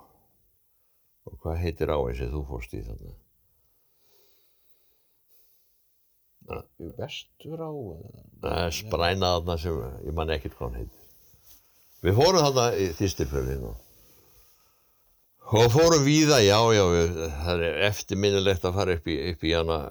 og 1.28 1.40
hvað 1.44 1.64
heitir 1.64 1.94
áin 1.94 2.18
sem 2.18 2.32
þú 2.34 2.44
fórst 2.50 2.76
í 2.78 2.84
þarna? 2.86 3.16
Vestur 6.98 7.60
á? 7.60 7.72
Það 8.44 8.70
spræna 8.78 9.34
þarna 9.36 9.58
sem, 9.60 9.82
ég 10.08 10.16
man 10.16 10.32
ekkert 10.32 10.56
hvað 10.56 10.70
hann 10.70 10.80
heitir. 10.84 11.04
Við 12.06 12.20
fórum 12.22 12.46
þarna 12.46 12.68
í 12.80 12.88
Þistilfjörðin 12.98 13.66
og, 13.68 13.80
og 15.60 15.72
fórum 15.74 16.06
víða, 16.08 16.40
já, 16.46 16.60
já, 16.78 16.84
við, 16.94 17.18
það 17.42 17.66
er 17.68 17.82
eftirminnilegt 17.90 18.68
að 18.70 18.78
fara 18.80 18.96
upp 18.98 19.10
í, 19.12 19.18
upp 19.34 19.44
í 19.44 19.56
hana 19.58 19.82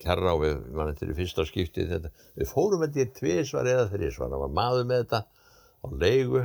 kerra 0.00 0.34
og 0.36 0.44
við, 0.44 0.56
mann, 0.76 0.94
er 0.94 1.12
í 1.12 1.16
fyrsta 1.18 1.44
skipti 1.48 1.86
þetta. 1.90 2.10
Við 2.38 2.50
fórum 2.50 2.84
þetta 2.84 3.04
í 3.04 3.12
tvísvar 3.18 3.68
eða 3.68 3.88
þrísvar, 3.92 4.32
það 4.32 4.44
var 4.44 4.56
maður 4.58 4.88
með 4.90 5.02
þetta 5.04 5.20
á 5.80 5.86
leigu 6.02 6.44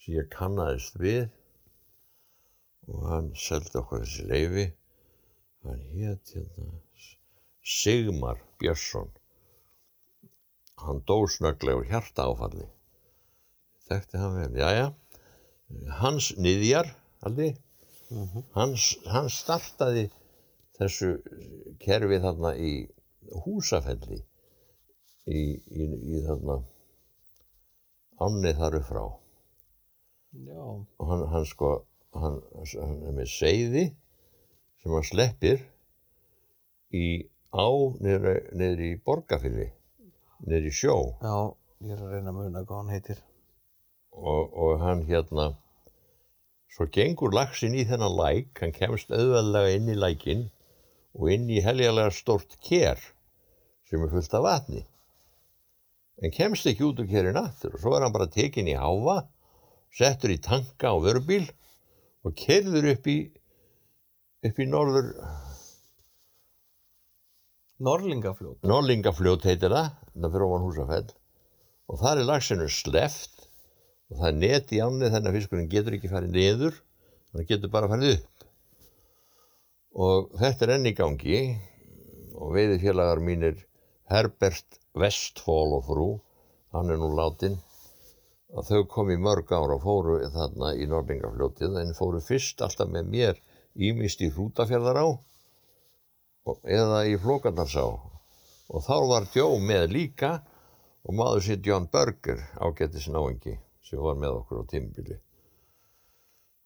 sem 0.00 0.16
ég 0.16 0.30
kannaðist 0.32 0.98
við 1.00 1.24
og 2.90 3.08
hann 3.10 3.32
seldi 3.38 3.78
okkur 3.80 4.04
þessi 4.04 4.26
leifi. 4.30 4.66
Hann 5.66 5.82
hétt 5.92 6.34
hérna 6.34 6.70
Sigmar 7.70 8.38
Björnsson. 8.58 9.10
Hann 10.80 11.02
dó 11.06 11.26
snögglega 11.28 11.82
úr 11.82 11.90
hjarta 11.90 12.24
áfalli. 12.30 12.66
Þekkti 13.90 14.20
hann 14.22 14.38
vel, 14.38 14.54
jæja. 14.56 14.86
Hans 16.00 16.30
niðjar, 16.40 16.88
aldrei, 17.26 17.52
hans, 18.56 18.86
hann 19.06 19.28
startaði 19.30 20.08
þessu 20.80 21.10
kerfi 21.82 22.18
þarna 22.24 22.54
í 22.56 22.72
húsafelli 23.44 24.20
í, 24.20 25.40
í, 25.40 25.86
í 25.86 26.22
þarna 26.26 26.60
ánni 28.20 28.52
þar 28.56 28.78
upp 28.80 28.88
frá. 28.88 29.04
Og 31.00 31.08
hann, 31.10 31.24
hann 31.32 31.46
sko 31.48 31.70
hann, 32.16 32.38
hann 32.54 33.00
er 33.08 33.16
með 33.16 33.30
seiði 33.32 33.84
sem 34.80 34.94
hann 34.94 35.06
sleppir 35.06 35.62
í 36.96 37.06
á 37.50 37.68
niður, 38.02 38.84
í 38.86 38.92
borgarfylli 39.04 39.70
niður 40.46 40.70
í 40.70 40.74
sjó. 40.74 40.94
Já, 41.20 41.34
ég 41.86 41.96
er 41.96 42.04
að 42.04 42.14
reyna 42.14 42.32
að 42.32 42.38
muna 42.38 42.64
hvað 42.64 42.80
hann 42.82 42.94
heitir. 42.94 43.26
og, 44.10 44.52
og 44.52 44.80
hann 44.82 45.04
hérna 45.06 45.52
svo 46.74 46.86
gengur 46.92 47.34
laxinn 47.34 47.76
í 47.78 47.84
þennan 47.86 48.16
læk 48.18 48.62
hann 48.62 48.74
kemst 48.74 49.12
auðveldlega 49.14 49.76
inn 49.76 49.90
í 49.90 49.98
lækin 49.98 50.48
og 51.18 51.32
inn 51.34 51.48
í 51.50 51.62
heljalega 51.64 52.12
stórt 52.14 52.56
ker 52.66 53.00
sem 53.90 54.02
er 54.04 54.12
fullt 54.12 54.36
af 54.38 54.44
vatni. 54.46 54.84
En 56.20 56.34
kemst 56.34 56.68
ekki 56.68 56.86
út 56.86 57.00
úr 57.02 57.08
kerin 57.10 57.40
aftur 57.40 57.74
og 57.74 57.82
svo 57.82 57.94
er 57.96 58.04
hann 58.04 58.14
bara 58.14 58.30
tekinn 58.30 58.68
í 58.70 58.78
háfa 58.78 59.22
settur 59.96 60.34
í 60.34 60.40
tanka 60.42 60.92
á 60.92 60.96
vörubíl 61.02 61.48
og 62.26 62.36
kerður 62.38 62.92
upp 62.94 63.08
í 63.10 63.18
upp 64.46 64.60
í 64.60 64.66
norður 64.68 65.14
Norlingafljót. 67.80 68.58
Norlingafljót 68.68 69.46
heitir 69.48 69.72
það 69.72 69.94
það 70.12 70.34
fyrir 70.34 70.46
ofan 70.46 70.64
húsafell. 70.66 71.06
Og 71.88 72.00
þar 72.02 72.20
er 72.20 72.28
laxinu 72.28 72.66
sleft 72.68 73.46
og 74.10 74.18
það 74.18 74.28
er 74.28 74.38
net 74.42 74.74
í 74.74 74.80
ánni 74.84 75.08
þannig 75.08 75.30
að 75.30 75.38
fiskurinn 75.38 75.70
getur 75.70 75.96
ekki 75.96 76.10
farið 76.10 76.34
niður 76.36 76.76
hann 77.32 77.46
getur 77.48 77.72
bara 77.72 77.88
farið 77.90 78.18
upp 78.18 78.39
og 79.94 80.30
þetta 80.40 80.66
er 80.66 80.74
enn 80.76 80.90
í 80.90 80.94
gangi. 80.96 81.40
Og 82.40 82.54
veiðifélagar 82.56 83.20
mínir 83.20 83.58
Herbert 84.10 84.78
Westfall 84.96 85.74
og 85.76 85.84
frú 85.86 86.08
hann 86.74 86.90
er 86.90 86.98
nú 86.98 87.10
látin 87.14 87.58
að 88.56 88.70
þau 88.70 88.86
kom 88.90 89.10
í 89.14 89.18
mörg 89.20 89.50
ára 89.54 89.76
og 89.76 89.84
fóru 89.84 90.16
þarna 90.34 90.72
í 90.74 90.86
Norlingafljótið 90.90 91.76
en 91.82 91.92
fóru 91.98 92.22
fyrst 92.24 92.62
alltaf 92.66 92.90
með 92.90 93.10
mér 93.14 93.42
ímist 93.90 94.22
í 94.26 94.30
Hrútafjörðar 94.34 94.98
á 94.98 95.08
eða 96.78 97.04
í 97.06 97.16
Flókarnarsá 97.22 97.86
og 97.86 98.86
þá 98.86 98.96
var 99.12 99.28
Joe 99.34 99.60
með 99.62 99.86
líka 99.94 100.32
og 101.06 101.16
maður 101.20 101.46
sér 101.46 101.62
John 101.66 101.86
Berger 101.92 102.42
ágættis 102.58 103.06
náengi 103.12 103.58
sem 103.86 104.02
var 104.02 104.18
með 104.18 104.40
okkur 104.40 104.64
á 104.66 104.70
tímbili 104.70 105.20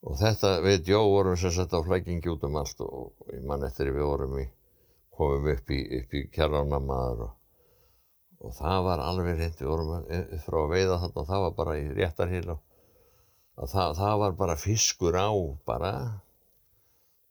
og 0.05 0.19
þetta 0.21 0.51
við 0.65 0.91
Jó 0.93 1.01
vorum 1.09 1.39
sem 1.41 1.53
sagt 1.55 1.73
á 1.73 1.81
flækingi 1.85 2.29
út 2.33 2.45
um 2.49 2.59
allt 2.61 2.83
og, 2.85 2.93
og 3.21 3.33
ég 3.33 3.45
man 3.49 3.65
eftir 3.67 3.93
við 3.95 4.05
vorum 4.05 4.37
í 4.43 4.45
komum 5.15 5.49
upp 5.55 5.71
í, 5.73 5.81
upp 6.01 6.15
í 6.19 6.25
kjarránamaður 6.35 7.25
og, 7.29 7.33
og 8.45 8.55
það 8.59 8.79
var 8.89 9.03
alveg 9.05 9.39
reynd 9.41 9.63
við 9.63 9.71
vorum 9.71 9.93
að- 9.97 10.37
frá 10.45 10.59
að 10.61 10.73
veiða 10.75 11.01
þarna 11.05 11.27
það 11.31 11.45
var 11.47 11.57
bara 11.63 11.77
í 11.81 11.89
réttarhýl 11.97 12.47
og 12.57 12.61
að 13.55 13.71
það, 13.71 13.97
það 14.01 14.15
var 14.25 14.37
bara 14.43 14.57
fiskur 14.59 15.17
á 15.17 15.31
bara. 15.67 15.95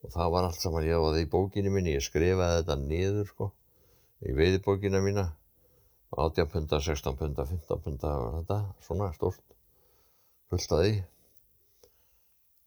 Og 0.04 0.12
það 0.12 0.32
var 0.34 0.46
allt 0.48 0.60
saman 0.60 0.84
ég 0.84 1.00
það 1.00 1.18
í 1.22 1.28
bókinni 1.32 1.70
minni 1.72 1.94
ég 1.94 2.04
skrifaði 2.04 2.60
þetta 2.60 2.76
niður 2.80 3.28
sko 3.30 3.50
í 4.24 4.34
veiðibókina 4.36 5.00
mína. 5.04 5.24
18 6.14 6.46
punda, 6.52 6.78
16 6.80 7.16
punda, 7.18 7.44
15 7.48 7.80
punda 7.82 8.10
var 8.20 8.34
þetta, 8.38 8.58
svona 8.86 9.08
stórt 9.16 9.40
fullt 10.52 10.74
að 10.76 10.82
því 10.84 10.92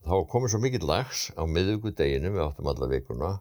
þá 0.05 0.15
komið 0.31 0.53
svo 0.53 0.61
mikill 0.63 0.87
lags 0.87 1.27
á 1.33 1.43
miðugudeginu, 1.49 2.33
við 2.35 2.43
áttum 2.45 2.69
alla 2.71 2.89
vikuna 2.91 3.31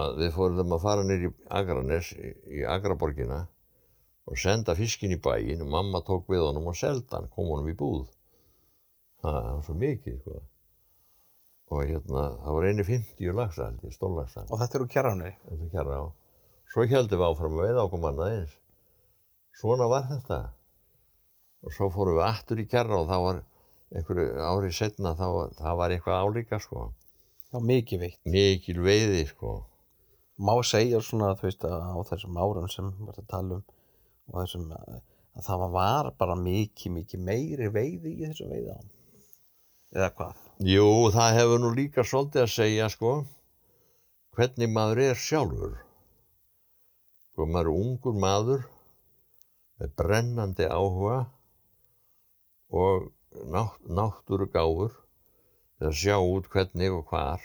að 0.00 0.20
við 0.22 0.30
fórum 0.36 0.76
að 0.76 0.84
fara 0.84 1.06
nýr 1.06 1.26
í 1.26 1.32
Akranes 1.60 2.12
í, 2.14 2.62
Akraborgina 2.62 3.40
og 4.30 4.38
senda 4.38 4.76
fiskin 4.78 5.16
í 5.16 5.18
bæin 5.18 5.64
og 5.64 5.72
mamma 5.72 6.00
tók 6.06 6.30
við 6.30 6.44
honum 6.46 6.70
og 6.70 6.78
selda 6.78 7.18
hann, 7.18 7.30
kom 7.34 7.50
honum 7.50 7.70
í 7.70 7.76
búð 7.76 8.06
það 9.24 9.50
var 9.50 9.64
svo 9.66 9.76
mikið 9.80 10.20
sko. 10.20 10.38
og 11.70 11.82
hérna 11.86 12.22
það 12.38 12.56
var 12.56 12.68
einu 12.70 12.86
50 12.86 13.36
lagsa 13.36 13.68
stórlagsa 13.96 14.46
Og 14.48 14.62
þetta 14.62 14.78
eru 14.78 14.88
á. 15.98 16.04
Svo 16.70 16.86
heldum 16.86 17.18
við 17.18 17.26
áfram 17.26 17.58
að 17.58 17.66
veiða 17.66 17.84
okkur 17.84 18.02
manna 18.04 18.26
eins. 18.30 18.52
Svona 19.58 19.88
var 19.90 20.04
þetta. 20.06 20.38
Og 21.66 21.74
svo 21.74 21.88
fórum 21.90 22.18
við 22.18 22.26
aftur 22.28 22.62
í 22.62 22.66
kjara 22.70 23.00
og 23.00 23.08
það 23.10 23.24
var 23.26 23.40
einhverju 23.94 24.28
ári 24.46 24.72
setna, 24.74 25.14
var, 25.18 25.52
það 25.58 25.78
var 25.82 25.94
eitthvað 25.94 26.24
álíka, 26.24 26.60
sko. 26.62 26.88
Já, 27.50 27.58
mikið 27.58 28.04
veitt. 28.04 28.20
Mikil 28.30 28.80
veiði, 28.84 29.26
sko. 29.32 29.58
Má 30.40 30.54
segja 30.64 31.02
svona, 31.04 31.34
þú 31.36 31.48
veist, 31.48 31.66
að 31.68 31.86
á 31.90 31.98
þessum 32.12 32.38
árum 32.40 32.68
sem 32.70 32.88
við 32.88 33.10
erum 33.10 33.24
að 33.24 33.30
tala 33.34 33.58
um 33.60 33.64
og 34.30 34.36
þessum, 34.44 34.68
að 34.76 35.00
að 35.36 35.46
það 35.46 35.66
var 35.74 36.10
bara 36.18 36.36
mikið, 36.38 36.94
mikið 36.98 37.22
meiri 37.26 37.68
veiði 37.72 38.14
í 38.14 38.26
þessum 38.26 38.50
veiðám. 38.54 38.88
Eða 39.94 40.08
hvað? 40.16 40.40
Jú, 40.70 40.88
það 41.14 41.36
hefur 41.38 41.62
nú 41.62 41.70
líka 41.74 42.04
svolítið 42.06 42.44
að 42.44 42.52
segja, 42.54 42.88
sko, 42.92 43.12
hvernig 44.36 44.72
maður 44.74 45.02
er 45.06 45.18
sjálfur. 45.18 45.78
Sko, 47.30 47.46
maður 47.46 47.70
er 47.70 47.80
ungur 47.84 48.20
maður 48.26 48.66
með 49.80 49.94
brennandi 49.96 50.68
áhuga 50.68 51.18
og 52.70 53.08
nátt, 53.30 53.78
náttúru 53.86 54.48
gáfur 54.50 54.94
að 55.80 55.96
sjá 56.02 56.16
út 56.18 56.48
hvernig 56.52 56.92
og 56.92 57.06
hvar 57.08 57.42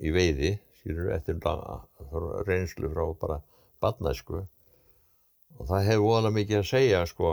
í 0.00 0.12
veiði, 0.14 0.56
skilur 0.80 1.12
eftir 1.16 1.40
reynslu 2.46 2.90
frá 2.92 3.04
bara 3.20 3.40
badnæsku 3.82 4.44
og 5.58 5.68
það 5.68 5.86
hefur 5.88 6.04
voðalega 6.06 6.36
mikið 6.36 6.58
að 6.60 6.68
segja, 6.70 7.00
sko, 7.08 7.32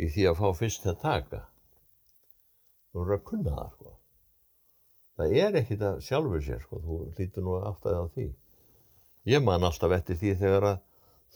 í 0.00 0.08
því 0.12 0.26
að 0.30 0.38
fá 0.40 0.46
fyrst 0.56 0.86
að 0.88 1.00
taka. 1.02 1.40
Þú 2.90 3.02
eru 3.04 3.16
að 3.16 3.26
kunna 3.30 3.56
það, 3.56 3.72
sko. 3.74 3.96
Það 5.20 5.34
er 5.44 5.58
ekkit 5.60 5.82
að 5.84 5.98
sjálfur 6.06 6.44
sér, 6.46 6.62
sko, 6.64 6.80
þú 6.86 7.00
hlýtur 7.16 7.44
nú 7.44 7.58
aftur 7.58 7.98
á 8.00 8.04
því. 8.14 8.28
Ég 9.28 9.44
man 9.44 9.66
alltaf 9.66 9.92
eftir 9.98 10.16
því 10.16 10.32
þegar 10.40 10.68
að 10.70 10.78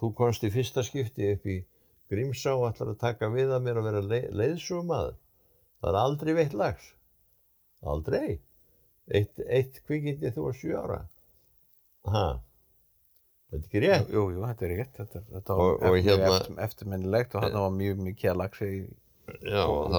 þú 0.00 0.12
komst 0.16 0.46
í 0.46 0.52
fyrsta 0.54 0.84
skipti 0.86 1.28
upp 1.34 1.44
í 1.50 1.58
Grímsá 2.14 2.54
og 2.56 2.66
ætlar 2.70 2.94
að 2.94 2.98
taka 3.02 3.28
við 3.34 3.52
að 3.56 3.62
mér 3.66 3.80
að 3.82 3.88
vera 3.90 4.02
leið, 4.14 4.26
leiðsögumadur. 4.40 5.16
Það 5.82 5.90
er 5.92 6.00
aldrei 6.00 6.32
veitt 6.40 6.56
lags. 6.56 6.88
Aldrei. 7.84 8.38
Eitt, 9.12 9.40
eitt 9.44 9.82
kvikindi 9.84 10.30
þú 10.32 10.46
var 10.48 10.58
sjö 10.62 10.76
ára. 10.80 11.00
Ha. 12.08 12.26
Þetta 13.50 13.58
er 13.60 13.66
ekki 13.68 13.82
rétt. 13.84 14.08
Jú, 14.14 14.22
jú, 14.32 14.44
þetta 14.48 14.64
er 14.66 14.72
rétt. 14.78 14.94
Þetta, 14.98 15.20
þetta 15.34 15.56
Og- 15.58 15.58
var 15.82 15.90
og 15.90 15.98
eftir, 15.98 16.06
hérna- 16.10 16.38
eftir, 16.38 16.56
eftirminnilegt 16.68 17.34
og 17.36 17.44
hann 17.44 17.58
var 17.60 17.74
mjög 17.76 18.00
mikið 18.08 18.30
að 18.32 18.40
lagsa 18.40 18.70
í 18.70 18.78
Og 19.24 19.92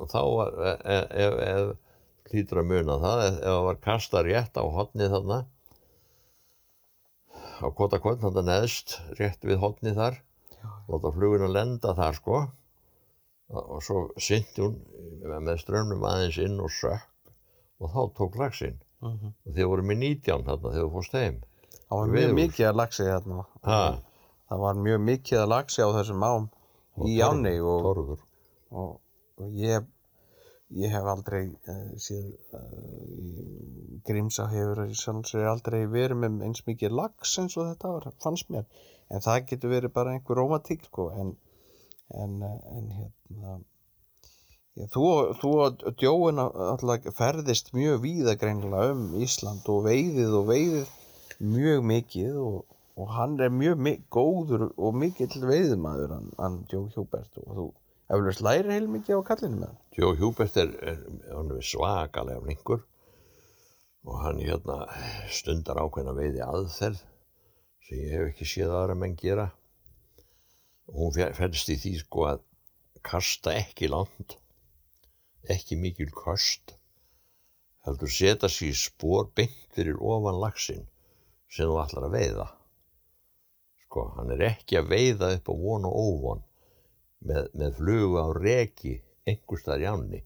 og 0.00 0.08
þá, 0.08 0.18
og 0.24 0.36
var, 0.38 0.52
ef, 0.72 1.10
ef, 1.12 1.34
ef 1.46 2.30
hlýtur 2.32 2.60
að 2.62 2.68
muna 2.70 2.94
það, 3.02 3.24
ef, 3.26 3.34
það 3.44 3.58
var 3.66 3.80
kasta 3.84 4.22
rétt 4.24 4.56
á 4.56 4.64
hotnið 4.76 5.10
þarna, 5.12 5.38
á 7.62 7.66
kotakvöld, 7.76 8.22
þarna 8.22 8.44
neðst, 8.46 8.94
rétt 9.20 9.44
við 9.46 9.60
hotnið 9.62 9.98
þar, 10.00 10.16
láta 10.88 11.14
fluguna 11.14 11.48
lenda 11.52 11.94
þar, 11.98 12.18
sko, 12.18 12.42
og, 13.52 13.62
og 13.62 13.82
svo 13.84 14.04
syndi 14.20 14.64
hún 14.64 14.78
með 15.22 15.58
strömmnum 15.62 16.06
aðeins 16.08 16.38
inn 16.42 16.60
og 16.62 16.72
sökk, 16.74 17.34
og 17.82 17.92
þá 17.92 18.00
tók 18.18 18.38
lagsinn. 18.40 18.78
Mhm. 19.02 19.34
Og 19.46 19.56
þið 19.56 19.68
voru 19.72 19.84
með 19.90 20.02
19 20.06 20.46
þarna 20.46 20.70
þegar 20.70 20.86
þú 20.86 20.94
fórst 20.96 21.18
heim. 21.18 21.42
Það 21.82 21.98
var 21.98 22.08
Í 22.08 22.16
mjög 22.16 22.34
mikið 22.38 22.66
að 22.68 22.80
lagsa 22.80 23.06
þarna. 23.08 23.44
Ha, 23.66 23.82
Það 24.52 24.60
var 24.60 24.80
mjög 24.84 24.98
mikið 25.00 25.38
að 25.40 25.48
lagsa 25.48 25.84
á 25.88 25.90
þessum 25.96 26.24
ám 26.28 26.46
í 27.08 27.14
torfur, 27.16 27.22
áni 27.24 27.52
og, 27.64 27.86
og, 28.68 28.88
og 29.40 29.54
ég, 29.56 29.86
ég 30.76 30.92
hef 30.92 31.06
aldrei 31.08 31.46
uh, 31.72 31.94
séð 31.96 32.26
uh, 32.58 34.02
Grímsá 34.04 34.50
hefur 34.52 34.82
í 34.84 34.98
sjálfsögur 34.98 35.48
aldrei 35.54 35.86
verið 35.88 36.20
með 36.20 36.44
eins 36.50 36.60
mikið 36.66 36.92
lags 36.98 37.32
eins 37.40 37.56
og 37.56 37.70
þetta 37.70 37.94
var, 37.94 38.10
fannst 38.20 38.52
mér 38.52 38.68
en 39.12 39.24
það 39.24 39.44
getur 39.50 39.74
verið 39.74 39.94
bara 39.94 40.14
einhver 40.14 40.40
rómatík 40.40 40.86
sko, 40.88 41.10
en, 41.18 41.34
en, 42.16 42.40
en 42.42 42.88
hérna 42.96 43.60
Já, 44.72 44.86
þú, 44.88 45.06
þú 45.36 45.48
og 45.60 45.82
Djóin 46.00 46.38
alltaf 46.40 47.10
ferðist 47.18 47.74
mjög 47.76 47.98
víða 48.06 48.38
greinilega 48.40 48.94
um 48.94 49.02
Ísland 49.20 49.66
og 49.68 49.82
veiðið 49.84 50.36
og 50.38 50.46
veiðið 50.48 50.94
mjög 51.44 51.84
mikið 51.90 52.38
og, 52.40 52.78
og 52.96 53.12
hann 53.12 53.36
er 53.44 53.52
mjög 53.52 53.82
mi 53.84 53.92
góður 54.16 54.70
og 54.72 54.96
mikill 54.96 55.44
veiðmaður 55.44 56.16
hann, 56.16 56.32
hann 56.40 56.58
Djó 56.72 56.86
Hjóbert 56.94 57.36
og 57.44 57.52
þú 57.58 57.68
eflust 58.12 58.42
læri 58.44 58.72
heil 58.74 58.88
mikið 58.90 59.20
á 59.20 59.28
kallinu 59.28 59.60
með 59.60 59.68
hann. 59.70 59.78
Joe 59.96 60.16
Hubert 60.20 60.56
er, 60.60 60.72
er, 60.80 60.98
er 61.28 61.64
svakalega 61.68 62.42
flinkur 62.44 62.82
og 64.08 64.18
hann 64.24 64.40
hérna 64.42 64.86
stundar 65.32 65.80
ákveðna 65.84 66.14
veiði 66.16 66.42
aðferð 66.44 67.02
sem 67.86 67.98
ég 67.98 68.14
hef 68.16 68.28
ekki 68.30 68.48
séð 68.48 68.76
aðra 68.76 68.98
menn 68.98 69.16
gera. 69.18 69.48
Og 70.90 70.94
hún 71.00 71.34
felst 71.36 71.70
í 71.72 71.78
því 71.80 71.96
sko 72.02 72.28
að 72.30 72.46
kasta 73.02 73.54
ekki 73.58 73.90
langt 73.90 74.38
ekki 75.50 75.76
mikil 75.76 76.10
kost 76.14 76.76
heldur 77.86 78.10
setja 78.14 78.50
sér 78.52 78.76
spór 78.78 79.30
beint 79.34 79.74
fyrir 79.74 79.98
ofan 79.98 80.38
laxinn 80.38 80.84
sem 81.50 81.66
þú 81.66 81.78
ætlar 81.82 82.06
að 82.06 82.14
veiða. 82.16 82.48
Sko, 83.84 84.04
hann 84.16 84.30
er 84.32 84.44
ekki 84.52 84.78
að 84.78 84.92
veiða 84.92 85.32
upp 85.36 85.50
á 85.50 85.54
von 85.64 85.88
og 85.88 85.96
óvon 86.06 86.44
með, 87.26 87.50
með 87.58 87.74
flugu 87.80 88.22
á 88.22 88.26
reki 88.38 88.94
einhvers 89.26 89.64
staðar 89.64 89.82
í 89.82 89.88
ánni. 89.90 90.22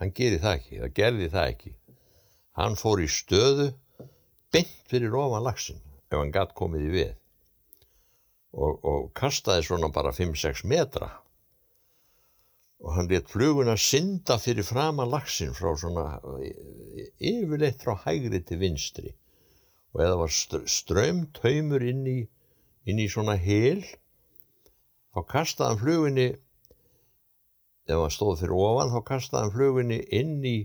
Hann 0.00 0.14
gerir 0.16 0.42
það 0.42 0.56
ekki, 0.58 0.80
það 0.80 0.96
gerði 1.00 1.28
það 1.36 1.50
ekki. 1.52 1.74
Hann 2.56 2.80
fór 2.80 3.04
í 3.04 3.10
stöðu 3.12 3.68
beint 4.52 4.74
fyrir 4.88 5.14
ofan 5.20 5.44
laxinn 5.44 5.85
ef 6.10 6.18
hann 6.18 6.34
gatt 6.34 6.54
komið 6.58 6.88
í 6.88 6.90
við. 6.94 7.14
Og, 8.56 8.78
og 8.88 9.08
kastaði 9.16 9.66
svona 9.66 9.90
bara 9.92 10.14
5-6 10.16 10.64
metra. 10.70 11.10
Og 12.84 12.92
hann 12.96 13.10
let 13.10 13.30
fluguna 13.32 13.76
synda 13.80 14.36
fyrir 14.40 14.66
framan 14.66 15.10
laxinn 15.10 15.54
frá 15.56 15.72
svona 15.80 16.06
yfirleitt 17.18 17.84
frá 17.84 17.96
hægri 18.04 18.42
til 18.44 18.60
vinstri. 18.60 19.12
Og 19.96 20.02
eða 20.04 20.18
var 20.20 20.32
strömtaumur 20.32 21.84
inn 21.84 22.04
í, 22.08 22.18
inn 22.84 23.00
í 23.00 23.08
svona 23.12 23.36
hel 23.40 23.82
þá 25.16 25.22
kastaði 25.32 25.70
hann 25.70 25.80
flugunni 25.80 26.26
ef 27.86 28.00
hann 28.02 28.12
stóð 28.12 28.42
fyrir 28.42 28.58
ofan 28.60 28.92
þá 28.92 28.98
kastaði 29.08 29.44
hann 29.44 29.54
flugunni 29.54 29.98
inn 30.18 30.34
í 30.44 30.56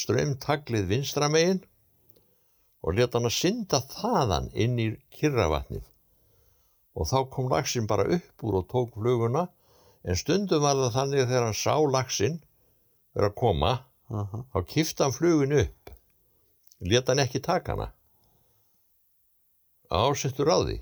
strömtaglið 0.00 0.86
vinstramegin 0.88 1.60
og 2.80 2.96
leta 2.96 3.18
hann 3.18 3.28
að 3.28 3.36
synda 3.36 3.80
þaðan 3.92 4.50
inn 4.54 4.78
í 4.80 4.88
kyrravatnið. 5.18 5.84
Og 6.96 7.06
þá 7.06 7.18
kom 7.30 7.50
laxinn 7.52 7.88
bara 7.90 8.08
upp 8.16 8.44
úr 8.44 8.60
og 8.62 8.68
tók 8.72 8.96
fluguna 8.96 9.46
en 10.04 10.16
stundum 10.16 10.64
var 10.64 10.78
það 10.80 10.96
þannig 10.96 11.22
að 11.22 11.30
þegar 11.30 11.46
hann 11.48 11.60
sá 11.60 11.74
laxinn 11.96 12.40
vera 13.14 13.30
að 13.30 13.38
koma 13.42 13.78
Uh 14.10 14.26
-huh. 14.26 14.42
þá 14.52 14.66
kifti 14.66 15.02
hann 15.02 15.12
fluginu 15.12 15.60
upp 15.60 15.90
leta 16.80 17.12
hann 17.12 17.22
ekki 17.22 17.40
taka 17.40 17.72
hana. 17.72 17.92
Ásettur 19.90 20.50
á 20.50 20.58
því 20.66 20.78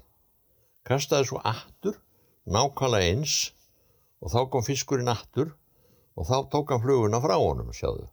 kastaði 0.88 1.28
svo 1.28 1.40
aftur 1.44 2.00
nákvæmlega 2.46 3.10
eins 3.12 3.34
og 4.22 4.32
þá 4.32 4.40
kom 4.50 4.64
fiskurinn 4.64 5.12
aftur 5.12 5.52
og 6.16 6.24
þá 6.24 6.48
tók 6.52 6.72
hann 6.72 6.80
fluguna 6.80 7.20
frá 7.20 7.36
honum 7.36 7.72
sjáðu. 7.72 8.08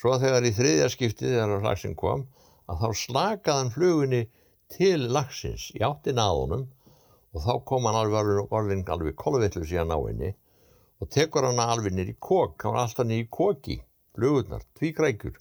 Svo 0.00 0.16
þegar 0.18 0.48
í 0.48 0.56
þriðja 0.56 0.88
skipti 0.88 1.26
þegar 1.28 1.62
laxinn 1.68 1.94
kom 1.94 2.24
að 2.70 2.84
þá 2.84 2.88
slakaði 3.04 3.58
hann 3.58 3.72
flugunni 3.74 4.20
til 4.70 5.08
laxins 5.14 5.70
í 5.74 5.82
áttin 5.86 6.22
að 6.22 6.36
honum 6.40 6.66
og 7.34 7.44
þá 7.44 7.52
kom 7.66 7.86
hann 7.88 7.98
alveg 7.98 8.54
orðin 8.54 8.84
alveg 8.94 9.18
kolvillu 9.18 9.66
síðan 9.66 9.94
á 9.94 9.98
henni 9.98 10.32
og 11.00 11.10
tekur 11.14 11.46
hana 11.48 11.68
alveg 11.72 11.94
nýr 11.96 12.12
í 12.12 12.16
kók, 12.20 12.60
hann 12.62 12.74
var 12.74 12.84
alltaf 12.84 13.06
nýr 13.08 13.24
í 13.24 13.30
kóki, 13.32 13.78
flugurnar, 14.16 14.66
tvíkrækjur, 14.76 15.38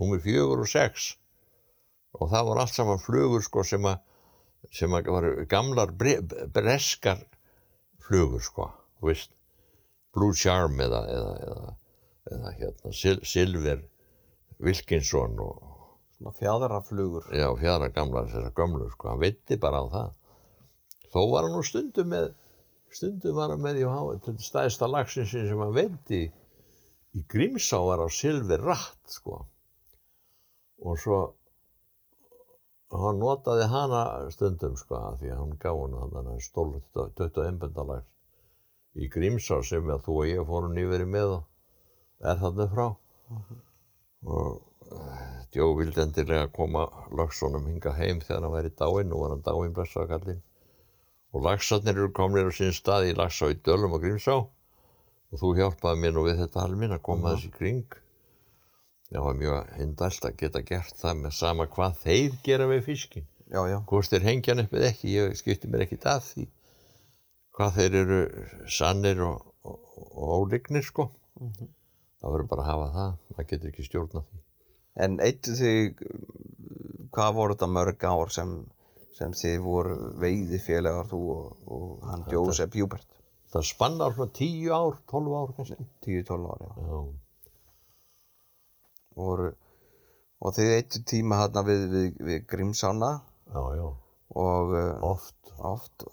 númer 0.00 0.22
fjögur 0.24 0.62
og 0.64 0.70
sex. 0.70 1.12
Og 2.16 2.30
það 2.32 2.48
var 2.48 2.62
allt 2.62 2.76
saman 2.76 3.02
flugur 3.02 3.44
sko 3.44 3.64
sem 3.66 3.84
að 3.88 4.00
sem 4.72 4.94
að 4.94 5.10
var 5.10 5.26
gamlar 5.50 5.92
bre, 5.98 6.16
breskar 6.54 7.20
flugur 8.06 8.42
sko, 8.42 8.68
þú 9.00 9.10
veist, 9.10 9.32
Blue 10.14 10.36
Charm 10.36 10.80
eða, 10.80 11.00
eða, 11.08 11.32
eða, 11.48 11.74
eða 12.30 12.52
hérna, 12.60 12.92
Sil 12.94 13.18
Silver 13.26 13.82
Wilkinson 14.62 15.40
og 15.42 15.71
fjadraflugur. 16.30 17.26
já, 17.34 17.48
fjara 17.58 17.88
gamla 17.88 18.24
þessar 18.28 18.54
gömlu 18.56 18.88
sko, 18.92 19.08
hann 19.10 19.22
veitti 19.22 19.58
bara 19.60 19.82
á 19.82 19.86
það. 19.92 20.12
Þó 21.12 21.20
var 21.32 21.46
hann 21.46 21.56
nú 21.56 21.62
stundum 21.66 22.08
með, 22.12 22.30
stundum 22.92 23.36
var 23.36 23.52
hann 23.52 23.64
með 23.64 23.82
í 23.82 23.86
stæðsta 24.46 24.88
lagsinsinn 24.88 25.48
sem 25.50 25.60
hann 25.60 25.74
veitti 25.76 26.22
í 27.12 27.24
Grímsá 27.28 27.82
var 27.84 28.04
á 28.04 28.08
Silver 28.08 28.62
Ratt 28.64 29.16
sko. 29.16 29.42
Og 30.82 30.98
svo, 30.98 31.20
hann 32.92 33.20
notaði 33.20 33.68
hana 33.72 34.02
stundum 34.32 34.76
sko, 34.80 35.02
því 35.20 35.34
að 35.34 35.42
hann 35.42 35.54
gaf 35.60 35.84
hann 35.84 35.98
þannig 36.16 36.34
að 36.38 36.46
stóla 36.46 36.82
21 36.96 37.60
bendalag 37.60 38.08
í 38.94 39.08
Grímsá 39.12 39.62
sem 39.64 39.88
að 39.92 40.04
þú 40.06 40.18
og 40.22 40.28
ég 40.30 40.48
fórum 40.48 40.76
nýverið 40.76 41.12
með 41.12 41.38
og 41.38 42.28
er 42.28 42.40
þarna 42.40 42.68
frá. 42.72 42.86
Og 44.22 44.60
Jó 45.52 45.66
vildi 45.76 46.00
endilega 46.00 46.48
koma 46.56 46.86
lagsónum 47.12 47.66
hinga 47.68 47.92
heim 47.98 48.22
þegar 48.24 48.46
hann 48.46 48.54
væri 48.54 48.70
dáinn, 48.72 49.10
nú 49.10 49.18
var 49.20 49.34
hann 49.34 49.44
dáinn 49.44 49.74
blessaðakallinn. 49.76 50.40
Og 51.32 51.44
lagsarnir 51.44 51.98
eru 51.98 52.12
komnir 52.16 52.48
á 52.48 52.52
sín 52.56 52.72
stað 52.76 53.10
í 53.10 53.16
lagsá 53.16 53.50
í 53.52 53.58
Dölum 53.60 53.96
og 53.96 54.04
Grímsá 54.04 54.38
og 54.40 55.40
þú 55.40 55.50
hjálpaði 55.58 56.00
mér 56.00 56.14
nú 56.16 56.24
við 56.26 56.40
þetta 56.40 56.64
alminn 56.66 56.96
að 56.96 57.04
koma 57.08 57.34
þessi 57.34 57.52
kring. 57.52 57.98
Það 59.12 59.26
var 59.26 59.36
mjög 59.42 59.72
hindælt 59.76 60.26
að 60.28 60.36
geta 60.40 60.62
gert 60.72 61.00
það 61.02 61.20
með 61.20 61.36
sama 61.36 61.68
hvað 61.74 61.98
þeir 62.00 62.38
gera 62.48 62.68
við 62.70 62.82
fiskin. 62.88 63.26
Já, 63.52 63.60
já. 63.68 63.78
Hvort 63.88 64.12
þeir 64.12 64.24
hengja 64.28 64.54
hann 64.54 64.64
upp 64.64 64.76
eða 64.78 64.88
ekki, 64.88 65.12
ég 65.12 65.36
skipti 65.36 65.68
mér 65.68 65.84
ekkit 65.84 66.06
að 66.08 66.22
því. 66.30 66.46
Hvað 67.52 67.74
þeir 67.76 67.98
eru 68.00 68.20
sannir 68.72 69.20
og, 69.26 69.42
og, 69.68 69.82
og 70.16 70.32
ólignir 70.38 70.86
sko. 70.86 71.10
Það 72.22 72.36
verður 72.36 72.48
bara 72.54 72.64
að 72.64 72.70
hafa 72.70 72.88
það, 72.96 73.18
maður 73.34 73.50
getur 73.52 73.72
ekki 73.72 73.86
stjórnað 73.88 74.30
því. 74.30 74.41
En 75.00 75.16
eittu 75.24 75.54
þig, 75.56 76.02
hvað 77.14 77.34
voru 77.38 77.56
þetta 77.56 77.70
mörg 77.72 78.04
ár 78.04 78.32
sem, 78.34 78.52
sem 79.16 79.32
þið 79.36 79.56
voru 79.64 79.96
veiðifélagar 80.20 81.08
þú 81.12 81.20
og, 81.36 81.64
og 81.76 82.06
hann 82.10 82.26
Jósef 82.32 82.76
Júbert? 82.76 83.08
Það 83.52 83.66
spannar 83.68 84.14
svona 84.16 84.32
10 84.36 84.68
ár, 84.72 84.98
12 85.12 85.34
ár 85.36 85.54
kannski. 85.56 85.88
10-12 86.06 86.52
ári, 86.54 86.68
já. 86.68 86.76
Já, 86.88 87.00
Voru, 89.12 89.50
og 90.40 90.54
þið 90.56 90.70
eittu 90.72 91.02
tíma 91.04 91.42
hérna 91.42 91.62
við, 91.66 91.82
við, 91.92 92.20
við 92.24 92.44
Grímsána 92.48 93.10
já, 93.52 93.62
já, 93.76 93.88
og 94.40 94.72
uh, 94.72 94.94
oft. 95.04 95.36
oft 95.60 96.06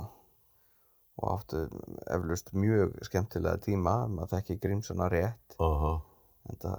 og 1.19 1.31
áttu 1.33 1.65
eflust 2.07 2.53
mjög 2.55 2.95
skemmtilega 3.07 3.59
tíma, 3.63 3.95
maður 4.07 4.37
þekki 4.37 4.59
Grímsána 4.63 5.09
rétt, 5.11 5.55
Aha, 5.59 5.97
enda, 6.51 6.75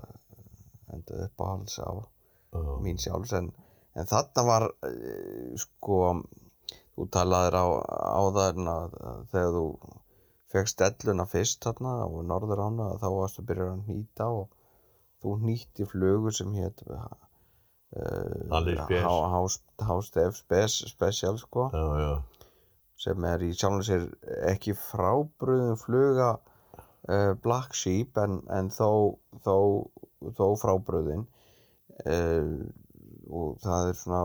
enda 0.95 1.25
uppáhalds 1.27 1.79
á 1.83 1.91
já, 1.91 2.61
mín 2.85 3.01
sjálfs. 3.01 3.35
En, 3.39 3.51
en 3.95 4.11
þarna 4.11 4.45
var 4.47 4.69
uh, 4.71 5.57
sko 5.61 6.01
þú 6.97 7.09
talaðir 7.15 7.57
á, 7.57 7.67
á 8.19 8.23
það 8.37 8.63
að, 8.75 8.97
að 9.11 9.25
þegar 9.33 9.57
þú 9.57 9.67
fegst 10.51 10.85
elluna 10.85 11.27
fyrst 11.31 11.63
þarna 11.65 11.97
á 12.03 12.09
norður 12.27 12.65
ána 12.67 12.93
þá 13.01 13.09
varstu 13.15 13.45
að 13.45 13.51
byrja 13.53 13.71
að 13.71 13.89
nýta 13.89 14.31
og 14.35 14.49
þú 15.23 15.37
nýtti 15.47 15.87
flugur 15.89 16.35
sem 16.35 16.53
hétt 16.59 16.83
uh, 16.89 17.15
Spes. 18.85 19.07
Hástef 19.87 20.43
Special 20.91 21.39
sko. 21.39 21.71
Já, 21.75 21.87
já, 22.01 22.13
sem 23.01 23.25
er 23.25 23.43
í 23.45 23.51
sjálfum 23.57 23.85
sér 23.87 24.07
ekki 24.51 24.75
frábröðum 24.77 25.79
fluga 25.81 26.31
uh, 27.09 27.33
Black 27.45 27.77
Sheep 27.77 28.19
en, 28.21 28.41
en 28.53 28.69
þó, 28.75 29.17
þó, 29.45 29.57
þó 30.21 30.47
frábröðin 30.61 31.25
uh, 32.07 32.55
og 33.31 33.61
það 33.63 33.91
er 33.93 33.99
svona 34.01 34.25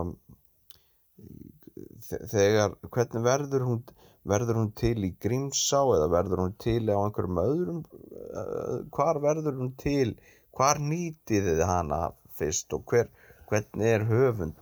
þe- 2.08 2.24
þegar, 2.32 2.74
hvernig 2.92 3.24
verður 3.26 3.64
hún 3.70 3.80
verður 4.26 4.58
hún 4.58 4.72
til 4.74 4.96
í 5.06 5.12
Grímsá 5.22 5.80
eða 5.94 6.08
verður 6.10 6.40
hún 6.42 6.54
til 6.62 6.80
á 6.90 6.98
einhverjum 6.98 7.38
öðrum 7.42 7.82
uh, 7.86 8.78
hvar 8.96 9.20
verður 9.22 9.60
hún 9.60 9.72
til 9.78 10.16
hvar 10.56 10.80
nýtið 10.82 11.50
þið 11.52 11.62
hana 11.68 12.00
fyrst 12.36 12.72
og 12.76 12.82
hver, 12.90 13.08
hvernig 13.48 13.92
er 13.92 14.06
höfund 14.08 14.56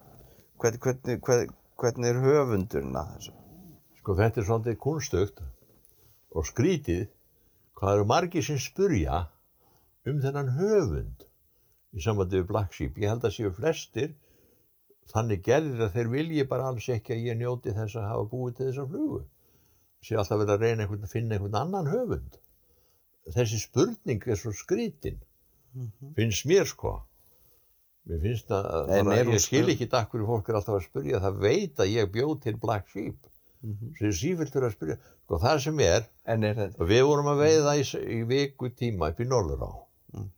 hvern, 0.60 0.78
hvernig, 0.84 1.20
hvern, 1.24 1.54
hvernig 1.80 2.10
er 2.12 2.20
höfundurinn 2.22 2.98
að 3.00 3.12
þessu? 3.16 3.34
Sko 4.02 4.16
þetta 4.20 4.40
er 4.42 4.48
svolítið 4.50 4.78
kunstugt 4.84 5.40
og 6.34 6.46
skrítið 6.50 7.06
hvað 7.78 7.96
eru 7.98 8.06
margir 8.10 8.44
sem 8.44 8.60
spurja 8.60 9.24
um 10.10 10.20
þennan 10.22 10.50
höfund 10.58 11.24
í 11.94 12.02
sambandi 12.04 12.40
við 12.40 12.48
Black 12.50 12.74
Sheep. 12.76 12.98
Ég 13.00 13.12
held 13.12 13.24
að 13.24 13.36
séu 13.36 13.52
flestir 13.54 14.14
þannig 15.12 15.42
gerðir 15.46 15.84
að 15.86 15.94
þeir 15.98 16.10
vilji 16.14 16.46
bara 16.50 16.68
alls 16.70 16.88
ekki 16.92 17.14
að 17.16 17.26
ég 17.28 17.38
njóti 17.40 17.74
þess 17.76 17.98
að 18.00 18.08
hafa 18.10 18.28
búið 18.32 18.56
til 18.58 18.68
þessa 18.70 18.86
flugu. 18.90 19.20
Séu 20.04 20.20
alltaf 20.20 20.40
verið 20.42 20.54
að 20.56 20.64
reyna 20.66 20.84
einhvern 20.84 21.06
að 21.08 21.14
finna 21.14 21.36
einhvern 21.38 21.58
annan 21.60 21.90
höfund. 21.92 22.38
Þessi 23.34 23.60
spurning 23.62 24.24
er 24.28 24.36
svo 24.36 24.52
skrítin, 24.52 25.20
finnst 26.16 26.44
mér 26.48 26.66
sko. 26.68 26.98
Mér 28.04 28.20
finnst 28.20 28.50
að, 28.52 28.90
er 28.92 29.06
hún 29.08 29.32
ég 29.32 29.40
skil 29.40 29.62
spurn- 29.62 29.72
ekki 29.72 29.86
þetta 29.86 30.02
hverju 30.12 30.26
fólk 30.28 30.50
er 30.50 30.58
alltaf 30.58 30.76
að 30.76 30.84
spurja, 30.90 31.20
það 31.24 31.38
veit 31.40 31.80
að 31.80 31.92
ég 31.94 32.10
bjóð 32.12 32.34
til 32.44 32.58
Black 32.60 32.90
Sheep 32.92 33.30
sem 33.96 34.10
er 34.10 34.16
sífilt 34.18 34.52
fyrir 34.52 34.66
að 34.68 34.74
spyrja 34.74 34.96
sko 35.24 35.38
það 35.40 35.60
sem 35.64 35.78
er, 35.80 36.02
er 36.28 36.58
við 36.84 37.02
vorum 37.08 37.30
að 37.32 37.38
veiða 37.46 37.72
í, 37.80 37.84
í 38.12 38.18
viku 38.28 38.68
tíma 38.76 39.08
upp 39.14 39.22
í 39.24 39.26
Norðurá 39.30 39.70
Mm. 40.14 40.28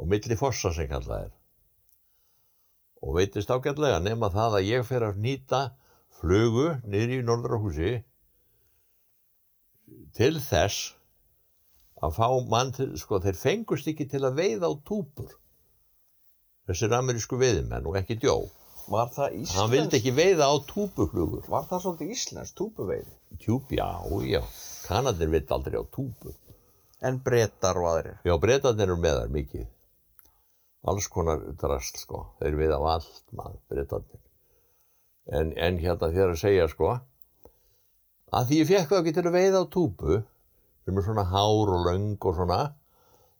og 0.00 0.08
milli 0.12 0.36
fossa 0.38 0.72
sem 0.76 0.88
kallað 0.90 1.26
er 1.26 1.32
og 3.00 3.14
veitist 3.16 3.50
ágætlega 3.54 4.00
nema 4.04 4.28
það 4.34 4.58
að 4.60 4.68
ég 4.68 4.86
fer 4.88 5.06
að 5.06 5.20
nýta 5.24 5.60
flugu 6.20 6.66
niður 6.84 7.14
í 7.16 7.20
Norðurahúsi 7.24 7.92
til 10.16 10.34
þess 10.42 10.90
að 12.00 12.14
fá 12.16 12.28
mann 12.52 12.72
til, 12.76 12.90
sko 13.00 13.20
þeir 13.24 13.36
fengust 13.40 13.88
ekki 13.90 14.06
til 14.08 14.22
að 14.28 14.38
veiða 14.40 14.68
á 14.68 14.74
túpur 14.88 15.32
þessir 16.68 16.94
amerísku 16.96 17.38
veiðimenn 17.40 17.88
og 17.88 17.98
ekki 18.00 18.18
djó 18.22 18.36
Var 18.90 19.10
það 19.14 19.34
íslensk? 19.38 19.56
hann 19.60 19.70
vildi 19.70 19.98
ekki 20.00 20.12
veiða 20.16 20.46
á 20.50 20.54
túpuflugur 20.66 21.44
Var 21.52 21.66
það 21.70 21.82
svolítið 21.84 22.12
íslensk, 22.16 22.54
túpuveiði? 22.58 23.12
Tjúp, 23.44 23.70
já, 23.76 23.88
já. 24.26 24.40
Kanadir 24.88 25.30
vitt 25.30 25.52
aldrei 25.54 25.78
á 25.78 25.84
túpu. 25.94 26.32
En 27.00 27.20
brettar 27.24 27.78
og 27.80 27.86
aðrir? 27.94 28.18
Já, 28.28 28.34
breytarnir 28.40 28.90
eru 28.90 28.98
með 29.00 29.22
þær 29.22 29.30
mikið. 29.36 29.68
Alls 30.90 31.06
konar 31.12 31.44
drast, 31.60 32.00
sko. 32.02 32.26
Þeir 32.40 32.58
við 32.58 32.74
á 32.76 32.80
allt, 32.94 33.22
maður, 33.36 33.60
breytarnir. 33.72 34.20
En, 35.30 35.54
en 35.56 35.78
hérna 35.80 36.10
þér 36.12 36.34
að 36.34 36.42
segja, 36.42 36.66
sko, 36.72 36.98
að 38.30 38.50
því 38.50 38.58
ég 38.60 38.68
fekk 38.68 38.90
það 38.90 39.00
ekki 39.00 39.14
til 39.16 39.26
að 39.26 39.36
veiða 39.36 39.62
á 39.62 39.72
túpu, 39.74 40.18
sem 40.84 40.98
er 40.98 41.06
svona 41.06 41.26
hár 41.30 41.72
og 41.76 41.86
löng 41.86 42.16
og 42.16 42.36
svona, 42.36 42.58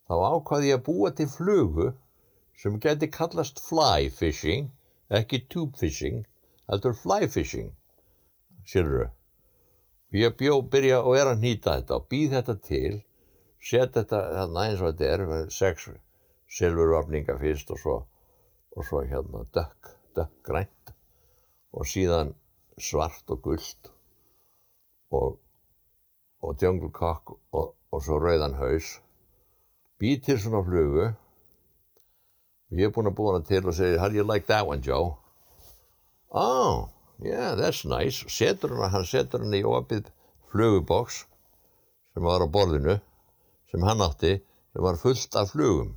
þá 0.07 0.15
ákvaði 0.35 0.71
ég 0.71 0.79
að 0.79 0.85
búa 0.87 1.11
til 1.15 1.27
flugu 1.31 1.91
sem 2.61 2.75
geti 2.83 3.09
kallast 3.11 3.61
fly 3.63 4.09
fishing, 4.13 4.67
ekki 5.09 5.45
tube 5.51 5.79
fishing, 5.79 6.25
heldur 6.69 6.93
fly 6.97 7.29
fishing, 7.31 7.71
sérðu. 8.67 9.07
Ég 10.11 10.35
bjó, 10.39 10.59
byrja 10.73 10.99
og 11.05 11.15
er 11.15 11.31
að 11.31 11.41
nýta 11.45 11.77
þetta 11.79 11.97
og 11.97 12.09
býð 12.11 12.35
þetta 12.35 12.57
til, 12.67 12.99
set 13.61 13.93
þetta 13.95 14.21
þarna 14.35 14.65
eins 14.67 14.81
og 14.81 14.93
þetta 14.93 15.09
er, 15.13 15.49
sex 15.53 15.89
silfurvapninga 16.51 17.37
fyrst 17.39 17.71
og 17.71 17.79
svo, 17.79 17.97
og 18.75 18.87
svo 18.87 19.03
hérna 19.07 19.45
dökk, 19.55 19.93
dökk 20.17 20.37
grænt 20.47 20.93
og 21.71 21.87
síðan 21.87 22.33
svart 22.81 23.29
og 23.31 23.41
gult 23.45 23.91
og, 25.11 25.37
og 26.41 26.57
djöngulkokk 26.59 27.35
og, 27.55 27.73
og 27.91 28.03
svo 28.03 28.19
rauðan 28.19 28.57
haus. 28.59 28.97
Býð 29.99 30.23
til 30.25 30.39
svona 30.41 30.63
flugu 30.65 31.11
og 32.71 32.79
ég 32.79 32.87
er 32.87 32.95
búinn 32.95 33.11
að 33.11 33.17
búa 33.19 33.35
hana 33.35 33.47
til 33.47 33.67
og 33.67 33.75
segja, 33.75 33.99
how 33.99 34.09
do 34.09 34.15
you 34.15 34.25
like 34.25 34.47
that 34.47 34.67
one, 34.67 34.81
Joe? 34.81 35.17
Oh, 36.31 36.89
yeah, 37.19 37.55
that's 37.55 37.83
nice. 37.85 38.23
Setur 38.31 38.75
hana, 38.75 38.89
hann 38.95 39.07
setur 39.07 39.43
hana 39.43 39.59
í 39.59 39.67
opið 39.67 40.09
fluguboks 40.51 41.25
sem 42.11 42.23
var 42.23 42.43
á 42.43 42.47
borðinu, 42.51 42.97
sem 43.71 43.87
hann 43.87 44.03
átti, 44.05 44.33
sem 44.71 44.85
var 44.85 44.99
fullt 45.01 45.37
af 45.39 45.53
flugum, 45.55 45.95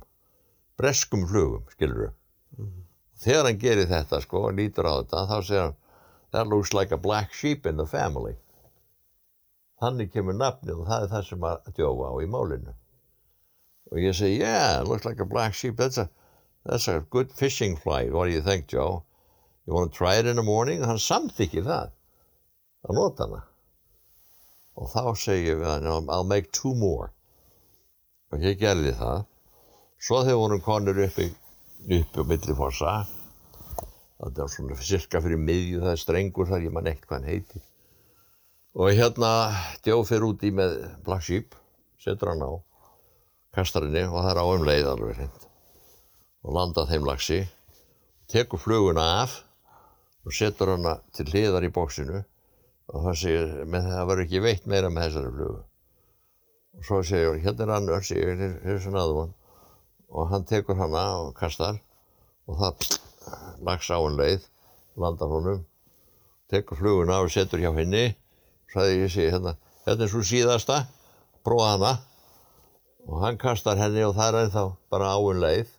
breskum 0.79 1.27
flugum, 1.29 1.67
skilur 1.75 2.13
Þegar 3.25 3.45
hann 3.47 3.59
gerir 3.59 3.87
þetta, 3.87 4.19
sko, 4.23 4.47
og 4.49 4.57
lítur 4.57 4.87
á 4.87 4.99
þetta, 4.99 5.27
þá 5.29 5.37
segir 5.43 5.61
hann, 5.65 5.77
that 6.35 6.49
looks 6.51 6.73
like 6.75 6.91
a 6.91 6.99
black 6.99 7.33
sheep 7.33 7.65
in 7.65 7.77
the 7.77 7.87
family. 7.87 8.35
þannig 9.81 10.11
kemur 10.13 10.35
nafnið 10.39 10.81
og 10.81 10.87
það 10.89 11.05
er 11.05 11.09
það 11.13 11.25
sem 11.29 11.47
að 11.49 11.71
djófa 11.77 12.11
á 12.11 12.13
í 12.23 12.27
málinu. 12.35 12.75
Og 13.91 13.99
ég 14.01 14.15
segi 14.17 14.39
yeah, 14.39 14.81
it 14.81 14.87
looks 14.89 15.05
like 15.05 15.21
a 15.21 15.27
black 15.33 15.53
sheep. 15.53 15.75
That's 15.77 15.99
a, 16.01 16.09
that's 16.65 16.87
a 16.87 17.01
good 17.09 17.31
fishing 17.31 17.75
fly. 17.75 18.09
What 18.09 18.25
do 18.25 18.31
you 18.31 18.41
think 18.41 18.67
Joe? 18.67 19.03
You 19.65 19.73
want 19.73 19.91
to 19.91 19.97
try 19.97 20.15
it 20.15 20.25
in 20.25 20.37
the 20.37 20.43
morning? 20.43 20.81
Og 20.81 20.93
hann 20.93 21.01
samþykir 21.01 21.67
það 21.67 21.91
að 22.85 22.97
nota 22.99 23.27
hana. 23.27 23.43
Og 24.75 24.89
þá 24.93 25.03
segi 25.19 25.51
ég 25.51 25.61
við 25.61 25.69
hann 25.73 26.09
I'll 26.09 26.27
make 26.27 26.51
two 26.51 26.73
more 26.75 27.11
og 28.33 28.45
ég 28.45 28.59
gerði 28.61 28.95
það. 28.97 29.25
Svo 30.01 30.21
þegar 30.23 30.41
vorum 30.41 30.63
konur 30.65 31.03
uppi 31.05 31.29
uppi 31.85 32.21
á 32.21 32.25
milli 32.25 32.55
fossa 32.57 32.95
þetta 34.17 34.41
var 34.41 34.51
svona 34.51 34.77
cirka 34.81 35.21
fyrir 35.21 35.41
miðju 35.41 35.81
það 35.83 35.91
er 35.91 36.01
strengur 36.01 36.47
þar 36.49 36.65
ég 36.65 36.73
man 36.73 36.87
eitt 36.89 37.03
hvað 37.05 37.19
hann 37.19 37.29
heiti 37.29 37.61
og 38.75 38.95
hérna 38.97 39.31
djóð 39.85 40.07
fyrir 40.09 40.27
úti 40.29 40.51
með 40.55 40.77
Black 41.05 41.25
Sheep 41.27 41.57
setur 42.01 42.31
hann 42.33 42.41
á 42.41 42.51
kastarinni 43.55 44.05
og 44.09 44.17
það 44.17 44.31
er 44.31 44.41
á 44.41 44.45
um 44.45 44.65
leið 44.67 44.87
alveg 44.91 45.19
hreint. 45.19 45.45
Og 46.45 46.55
landa 46.57 46.83
þeim 46.89 47.05
lagsi 47.07 47.37
tekur 48.31 48.59
fluguna 48.59 49.05
af 49.21 49.37
og 50.25 50.35
setur 50.35 50.73
hana 50.73 50.97
til 51.15 51.27
hliðar 51.29 51.65
í 51.65 51.71
bóksinu 51.73 52.19
og 52.19 53.07
það 53.07 53.21
segir, 53.21 53.53
með 53.69 53.87
það 53.93 54.09
verður 54.09 54.25
ekki 54.25 54.43
veitt 54.43 54.67
meira 54.69 54.91
með 54.91 55.07
þessari 55.07 55.33
flugu 55.37 55.61
og 56.77 56.87
svo 56.87 57.01
segir, 57.03 57.39
hérna 57.43 57.65
er 57.65 57.75
annar 57.77 58.03
segir, 58.05 58.35
hér 58.39 58.75
er 58.75 58.81
svona 58.83 59.03
aðvon. 59.05 59.31
Og 60.09 60.29
hann 60.31 60.45
tekur 60.47 60.77
hana 60.79 61.05
og 61.23 61.33
kastar 61.37 61.79
og 62.47 62.59
það 62.59 62.91
lags 63.65 63.89
á 63.89 63.97
hann 63.97 64.19
leið 64.19 64.43
landar 65.01 65.31
honum 65.31 65.63
tekur 66.51 66.77
fluguna 66.77 67.19
og 67.23 67.31
setur 67.33 67.59
hjá 67.59 67.71
henni 67.75 68.11
sagði 68.71 68.99
ég 69.01 69.11
sé 69.13 69.29
hérna 69.33 69.55
þetta 69.85 70.05
er 70.05 70.11
svo 70.11 70.21
síðasta, 70.25 70.83
prófa 71.45 71.71
hana. 71.75 71.93
Og 73.05 73.21
hann 73.21 73.37
kastar 73.37 73.77
henni 73.77 74.01
og 74.05 74.15
það 74.17 74.31
er 74.31 74.45
ennþá 74.45 74.63
bara 74.89 75.11
áinn 75.13 75.41
leið. 75.43 75.73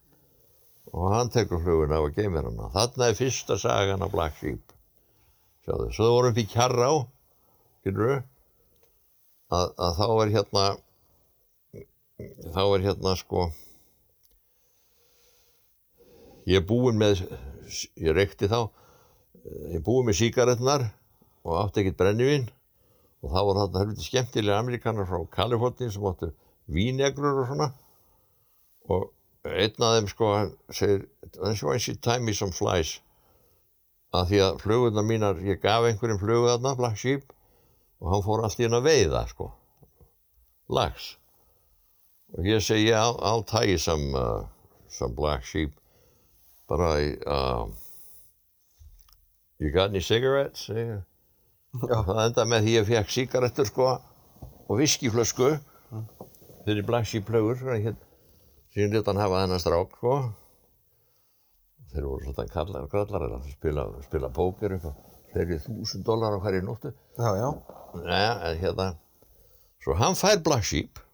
Og 0.94 1.10
hann 1.10 1.32
tekur 1.34 1.58
fluguna 1.64 1.98
og 2.04 2.14
geymir 2.14 2.46
hana. 2.46 2.70
Þarna 2.74 3.10
er 3.10 3.18
fyrsta 3.18 3.58
sagan 3.58 4.04
af 4.06 4.12
Black 4.12 4.38
Sheep. 4.38 4.74
Sjáðu, 5.66 5.88
svo 5.90 6.06
það 6.06 6.14
vorum 6.14 6.36
við 6.36 6.50
kjarra 6.52 6.86
á 6.86 6.94
skilur 7.80 8.12
að, 8.14 9.72
að 9.74 9.98
þá 9.98 10.06
er 10.12 10.32
hérna 10.36 10.64
þá 12.18 12.62
er 12.64 12.84
hérna 12.86 13.14
sko 13.20 13.46
ég 16.48 16.60
er 16.60 16.66
búinn 16.68 17.00
með 17.00 17.24
ég 18.00 18.14
reykti 18.16 18.48
þá 18.48 18.60
ég 18.66 19.80
er 19.80 19.84
búinn 19.84 20.08
með 20.08 20.20
síkaretnar 20.20 20.86
og 21.46 21.58
átti 21.60 21.82
ekkert 21.82 21.98
brennivín 22.00 22.46
og 23.22 23.32
það 23.32 23.48
voru 23.48 23.62
þarna 23.62 23.82
helviti 23.82 24.06
skemmtilega 24.06 24.60
amerikanar 24.62 25.08
frá 25.08 25.18
Kaliforni 25.36 25.90
sem 25.90 26.06
áttu 26.08 26.30
vínegrur 26.72 27.42
og 27.42 27.50
svona. 27.50 27.68
Og 28.92 29.10
einn 29.46 29.86
af 29.86 29.96
þeim 29.96 30.08
sko 30.10 30.30
segir 30.70 31.04
that's 31.36 31.62
why 31.66 31.78
she 31.78 31.94
tie 31.94 32.18
me 32.22 32.34
some 32.34 32.54
flies. 32.54 32.96
Að 34.14 34.30
því 34.30 34.42
að 34.46 34.58
flugurna 34.62 35.04
mínar 35.06 35.42
ég 35.44 35.60
gaf 35.62 35.86
einhverjum 35.86 36.22
flugu 36.22 36.50
þarna 36.52 36.76
Black 36.78 37.00
Sheep 37.02 37.32
og 38.00 38.12
hann 38.12 38.26
fór 38.26 38.44
allt 38.46 38.60
í 38.60 38.66
hann 38.66 38.78
að 38.78 38.88
veiða 38.90 39.26
sko 39.30 39.50
lags 40.76 41.14
ég 42.42 42.60
segi 42.60 42.88
yeah, 42.88 43.02
I'll, 43.02 43.18
I'll 43.22 43.42
tie 43.42 43.64
you 43.70 43.78
some, 43.78 44.14
uh, 44.14 44.44
some 44.88 45.14
Black 45.14 45.44
Sheep 45.44 45.72
but 46.68 46.80
I 46.80 47.16
um, 47.26 47.76
you 49.58 49.70
got 49.70 49.90
any 49.90 50.00
cigarettes? 50.00 50.68
Yeah. 50.68 51.04
það 51.76 52.22
enda 52.24 52.44
með 52.48 52.66
því 52.66 52.74
ég 52.74 52.88
fekk 52.88 53.12
síkarettur 53.12 53.68
sko 53.68 53.88
og 54.66 54.78
viskiflösku 54.80 55.52
fyrir 56.66 56.86
Black 56.88 57.08
Sheep 57.08 57.26
plögur 57.28 57.58
sem 57.60 58.92
hann 58.92 59.22
hafa 59.22 59.42
þennan 59.44 59.62
strák 59.62 59.96
sko 59.96 60.16
þeir 61.92 62.06
voru 62.08 62.26
svona 62.26 62.48
kallar 62.52 62.84
og 62.84 62.92
grallar 62.92 63.26
að 63.28 63.50
spila, 63.54 63.86
spila 64.04 64.32
póker 64.34 64.76
eitthvað 64.76 64.96
þeir 65.32 65.60
þúsund 65.64 66.04
dólar 66.04 66.36
á 66.36 66.42
hverju 66.42 66.64
nóttu 66.64 66.92
Já, 67.16 67.30
já. 67.38 67.48
Nei, 68.02 68.22
en 68.50 68.58
hérna 68.60 68.88
svo 69.84 69.96
hann 69.96 70.16
fær 70.18 70.42
Black 70.44 70.66
Sheep 70.66 71.05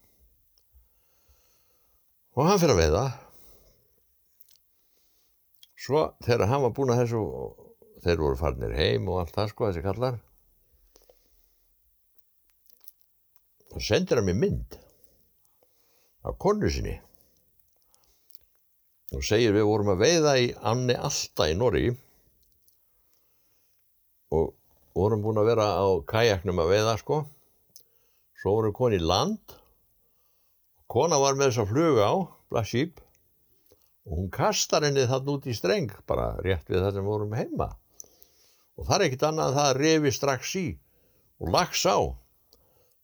og 2.36 2.48
hann 2.48 2.60
fyrir 2.60 2.74
að 2.76 2.82
veiða. 2.82 3.04
Svo 5.82 6.02
þegar 6.22 6.48
hann 6.50 6.62
var 6.64 6.74
búinn 6.76 6.92
að 6.94 7.02
þessu 7.02 7.22
og 7.22 7.72
þeir 8.04 8.22
voru 8.22 8.38
farnir 8.38 8.76
heim 8.78 9.08
og 9.10 9.22
allt 9.22 9.34
það 9.34 9.50
sko 9.50 9.68
þessi 9.68 9.84
kallar. 9.84 10.20
Þá 13.72 13.78
sendir 13.88 14.20
hann 14.20 14.28
mér 14.28 14.38
mynd 14.38 14.78
af 16.22 16.38
konu 16.42 16.70
sinni. 16.70 16.94
Og 19.12 19.24
segir 19.26 19.52
við 19.52 19.68
vorum 19.68 19.92
að 19.92 20.04
veiða 20.06 20.36
í 20.40 20.52
Anni 20.70 20.96
Alta 20.96 21.50
í 21.50 21.56
Norri 21.58 21.90
og 24.32 24.54
vorum 24.96 25.24
búin 25.24 25.40
að 25.42 25.50
vera 25.50 25.66
á 25.76 25.86
kajaknum 26.08 26.62
að 26.62 26.72
veiða 26.76 26.94
sko. 27.00 27.18
Svo 28.40 28.56
vorum 28.56 28.72
við 28.72 28.78
koni 28.78 29.00
í 29.00 29.04
land 29.04 29.58
kona 30.92 31.18
var 31.20 31.38
með 31.38 31.50
þess 31.50 31.62
að 31.62 31.72
fluga 31.72 32.09
á 32.09 32.14
Black 32.52 32.68
Sheep 32.68 33.00
og 34.07 34.18
hún 34.18 34.33
kastar 34.35 34.85
henni 34.87 35.05
þarna 35.09 35.37
út 35.37 35.46
í 35.48 35.55
streng 35.57 35.92
bara 36.11 36.33
rétt 36.44 36.68
við 36.68 36.83
það 36.83 36.98
sem 36.98 37.07
vorum 37.07 37.37
heima. 37.38 37.68
Og 38.76 38.88
það 38.88 38.96
er 38.96 39.05
ekkit 39.07 39.28
annað 39.28 39.52
að 39.52 39.59
það 39.61 39.78
refi 39.78 40.12
strax 40.16 40.57
í 40.59 40.66
og 41.42 41.52
lags 41.55 41.85
á. 41.87 41.98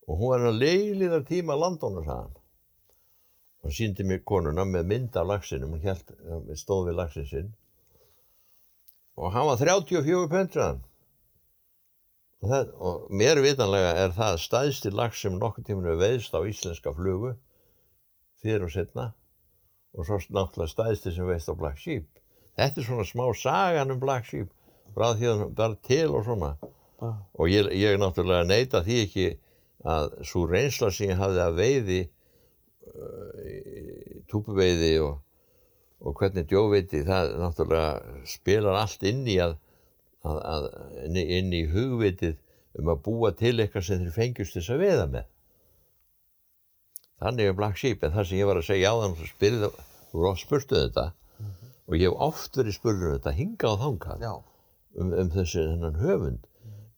Og 0.09 0.17
hún 0.17 0.33
var 0.33 0.45
að 0.49 0.59
leiliðar 0.63 1.25
tíma 1.29 1.57
landónu 1.57 2.03
sagðan 2.05 2.35
og 3.59 3.73
síndi 3.75 4.05
mér 4.07 4.21
konuna 4.23 4.63
með 4.63 4.85
mynd 4.87 5.17
af 5.19 5.25
lagsinum 5.27 5.73
hún 5.75 5.83
hélt, 5.83 6.13
stóð 6.55 6.89
við 6.89 6.95
lagsin 6.99 7.27
sinn. 7.27 7.49
Og 9.19 9.33
hann 9.35 9.49
var 9.49 9.59
34 9.59 10.29
pöndraðan 10.31 10.79
og, 12.39 12.71
og 12.79 13.09
mér 13.11 13.41
vitanlega 13.43 13.91
er 14.05 14.15
það 14.15 14.39
staðstil 14.45 14.95
lags 14.95 15.19
sem 15.19 15.35
nokkur 15.35 15.65
tíminu 15.67 15.97
veðst 15.99 16.35
á 16.35 16.39
íslenska 16.47 16.93
flugu 16.95 17.35
fyrir 18.43 18.65
og 18.67 18.73
setna 18.73 19.11
og 19.97 20.05
svo 20.05 20.19
náttúrulega 20.29 20.71
staðstil 20.71 21.15
sem 21.15 21.27
veðst 21.27 21.49
á 21.49 21.55
Black 21.57 21.79
Sheep. 21.81 22.07
Þetta 22.59 22.81
er 22.81 22.85
svona 22.85 23.05
smá 23.07 23.25
sagan 23.35 23.93
um 23.93 24.01
Black 24.01 24.27
Sheep. 24.29 24.51
Frá 24.93 25.13
því 25.17 25.31
að 25.31 25.45
bara 25.57 25.79
til 25.85 26.09
og 26.13 26.27
svona. 26.27 26.57
Ah. 26.99 27.15
og 27.39 27.47
ég, 27.47 27.69
ég 27.79 27.95
náttúrulega 27.95 28.43
neita 28.43 28.81
því 28.83 28.95
ekki 29.05 29.27
að 29.87 30.09
svo 30.27 30.41
reynsla 30.49 30.89
sem 30.91 31.13
ég 31.13 31.19
hafði 31.21 31.39
að 31.45 31.53
veiði 31.55 31.99
uh, 32.91 34.17
túpuveiði 34.27 34.89
og, 35.05 35.21
og 36.03 36.19
hvernig 36.19 36.49
djóveiti 36.49 37.05
það 37.07 37.31
náttúrulega 37.39 38.19
spilar 38.27 38.81
allt 38.81 39.07
inn 39.07 39.23
í 39.31 39.37
að, 39.39 39.55
að, 40.27 40.41
að 40.43 40.67
inn, 41.05 41.15
í, 41.21 41.25
inn 41.37 41.55
í 41.55 41.63
hugvitið 41.71 42.35
um 42.79 42.91
að 42.91 43.01
búa 43.07 43.31
til 43.31 43.55
eitthvað 43.55 43.87
sem 43.87 44.03
þeir 44.03 44.17
fengjust 44.17 44.59
þess 44.59 44.75
að 44.75 44.83
veiða 44.83 45.07
með 45.15 45.31
þannig 47.19 47.49
er 47.49 47.57
Black 47.57 47.79
Sheep 47.79 48.03
en 48.03 48.15
það 48.15 48.29
sem 48.29 48.39
ég 48.39 48.49
var 48.49 48.59
að 48.59 48.67
segja 48.69 48.91
á 48.91 48.95
þann 49.03 49.17
spyrðu 49.29 49.71
spurtu 50.39 50.79
þetta. 50.79 51.05
Og 51.89 51.97
ég 51.97 52.09
hef 52.09 52.23
oft 52.29 52.57
verið 52.57 52.77
spurður 52.77 53.15
þetta 53.17 53.35
hinga 53.37 53.71
á 53.71 53.81
þangað 53.83 54.25
um, 54.29 55.13
um 55.13 55.31
þessi 55.33 55.63
þennan 55.65 56.01
höfund. 56.01 56.49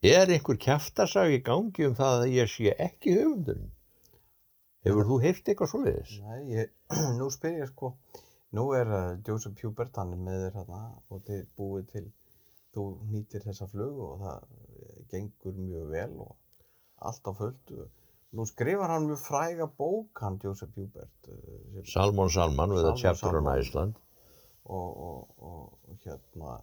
Er 0.02 0.32
einhver 0.34 0.58
kjaftasag 0.58 1.36
í 1.36 1.44
gangi 1.46 1.86
um 1.86 1.96
það 1.96 2.24
að 2.24 2.34
ég 2.34 2.50
sé 2.50 2.74
ekki 2.74 3.14
höfundurinn? 3.20 3.70
Hefur 4.82 5.06
þú 5.06 5.18
heyrt 5.22 5.46
eitthvað 5.46 5.70
svoleiðis? 5.70 6.16
Nei, 6.26 6.40
ég, 6.56 6.72
nú 7.20 7.28
spyr 7.30 7.60
ég 7.60 7.70
sko, 7.70 7.92
nú 8.58 8.66
er 8.74 8.90
uh, 8.90 9.20
Joseph 9.28 9.62
Hubert, 9.62 9.94
hann 10.02 10.16
er 10.16 10.24
með 10.26 10.46
þér 10.48 10.58
hérna 10.58 10.82
og 11.14 11.22
þið 11.28 11.44
búið 11.60 11.86
til, 11.92 12.06
þú 12.74 12.86
nýtir 13.12 13.46
þessa 13.46 13.68
flugu 13.70 14.08
og 14.08 14.24
það 14.26 14.48
gengur 15.14 15.60
mjög 15.60 15.94
vel 15.94 16.12
og 16.26 16.36
allt 17.12 17.30
á 17.30 17.32
fullt. 17.38 17.76
Nú 18.32 18.46
skrifar 18.48 18.94
hann 18.94 19.10
mjög 19.10 19.20
fræga 19.26 19.68
bók, 19.68 20.22
hann 20.24 20.38
Joseph 20.40 20.76
Hubert, 20.80 21.28
uh, 21.28 21.82
Salmon 21.84 22.30
Salman 22.32 22.72
við 22.72 22.88
að 22.88 23.02
chapter 23.02 23.40
on. 23.42 23.50
Iceland 23.60 23.98
og, 24.64 25.02
og, 25.08 25.34
og, 25.38 25.66
og 25.90 26.06
hérna, 26.06 26.54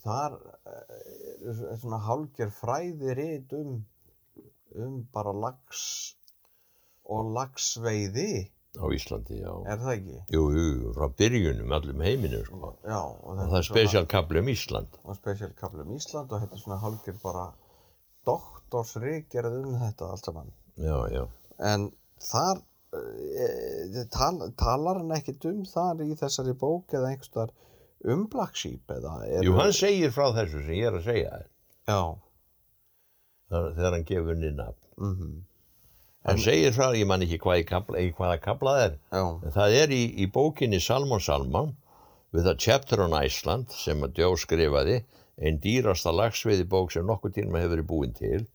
þar 0.00 0.38
eh, 0.70 1.52
er 1.74 1.76
svona 1.82 1.98
hálger 2.06 2.52
fræði 2.54 3.16
rit 3.18 3.52
um, 3.58 3.76
um 4.80 4.96
bara 5.12 5.34
lax 5.36 5.84
og 7.04 7.28
laxveiði, 7.36 8.30
á 8.80 8.86
Íslandi, 8.96 9.42
já. 9.44 9.52
er 9.68 9.82
það 9.82 9.92
ekki? 9.98 10.16
Jú, 10.32 10.46
jú, 10.56 10.94
frá 10.96 11.10
byrjunum 11.20 11.76
allum 11.76 12.00
heiminu, 12.02 12.40
sko. 12.48 12.72
Já, 12.88 13.02
og 13.04 13.36
Og 13.36 13.42
það 13.42 13.58
er 13.60 13.68
spesialkabli 13.68 14.40
um 14.40 14.48
Ísland. 14.54 14.96
og 15.04 15.20
spesialkafli 15.20 15.84
um 15.84 15.92
Ísland 15.98 16.32
og 16.32 16.40
þetta 16.40 16.56
er 16.56 16.64
svona 16.64 16.80
hálfgerð 16.80 17.20
bara 17.22 17.44
doktorsríkjarð 18.74 19.58
um 19.62 19.74
þetta 19.82 20.10
allt 20.12 20.28
saman. 20.30 20.52
Já, 20.82 20.96
já. 21.14 21.24
en 21.72 21.88
þar 22.30 22.60
e, 22.94 24.04
tal, 24.14 24.40
talar 24.58 24.98
hann 25.02 25.14
ekkert 25.16 25.44
um 25.50 25.62
þar 25.70 26.02
í 26.04 26.12
þessari 26.18 26.54
bók 26.58 26.94
eða 26.98 27.12
einhverstaðar 27.14 27.52
um 28.12 28.26
Black 28.32 28.58
Sheep 28.58 28.90
eða 28.90 29.14
er, 29.28 29.46
Jú, 29.46 29.54
hann 29.56 29.72
segir 29.72 30.10
frá 30.12 30.26
þessu 30.36 30.60
sem 30.66 30.74
ég 30.80 30.90
er 30.90 30.98
að 30.98 31.06
segja 31.06 31.38
já, 31.88 32.00
þar- 33.50 33.72
Þegar 33.76 33.92
hann 33.98 34.06
gefur 34.10 34.34
henni 34.34 34.50
nafn. 34.58 34.80
mhm, 34.98 35.34
Hann 36.24 36.38
segir 36.40 36.72
frá, 36.72 36.86
ég 36.96 37.04
man 37.06 37.20
ekki 37.20 37.36
hvað 37.42 37.62
kapla, 37.68 37.98
í 38.00 38.10
hvaða 38.16 38.38
kaplað 38.40 38.78
er, 38.86 38.92
já, 39.12 39.24
en 39.44 39.52
það 39.52 39.74
er 39.82 39.90
í, 39.92 40.02
í 40.24 40.26
bókinni 40.32 40.78
Salmon 40.80 41.20
Salman 41.20 41.74
við 42.32 42.46
það 42.48 42.58
Chapter 42.64 43.02
on 43.04 43.12
Iceland 43.18 43.70
sem 43.76 44.00
að 44.06 44.14
Djó 44.16 44.30
skrifaði, 44.40 45.02
einn 45.38 45.58
dýrasta 45.60 46.12
lagsveiði 46.16 46.64
bók 46.72 46.94
sem 46.94 47.04
nokkuð 47.06 47.34
tíma 47.36 47.60
hefur 47.60 47.74
verið 47.76 47.88
búin 47.90 48.14
til 48.16 48.46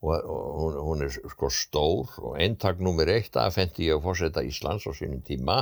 og, 0.00 0.14
og 0.24 0.76
hún, 0.86 1.04
er 1.04 1.12
sko 1.12 1.50
stór 1.52 2.14
og 2.24 2.38
eintak 2.40 2.80
nummer 2.80 3.08
eitt 3.12 3.36
aðfendi 3.36 3.90
ég 3.90 3.98
að 3.98 4.06
fórseta 4.06 4.44
Íslands 4.46 4.86
á 4.88 4.92
sínum 4.96 5.20
tíma 5.26 5.58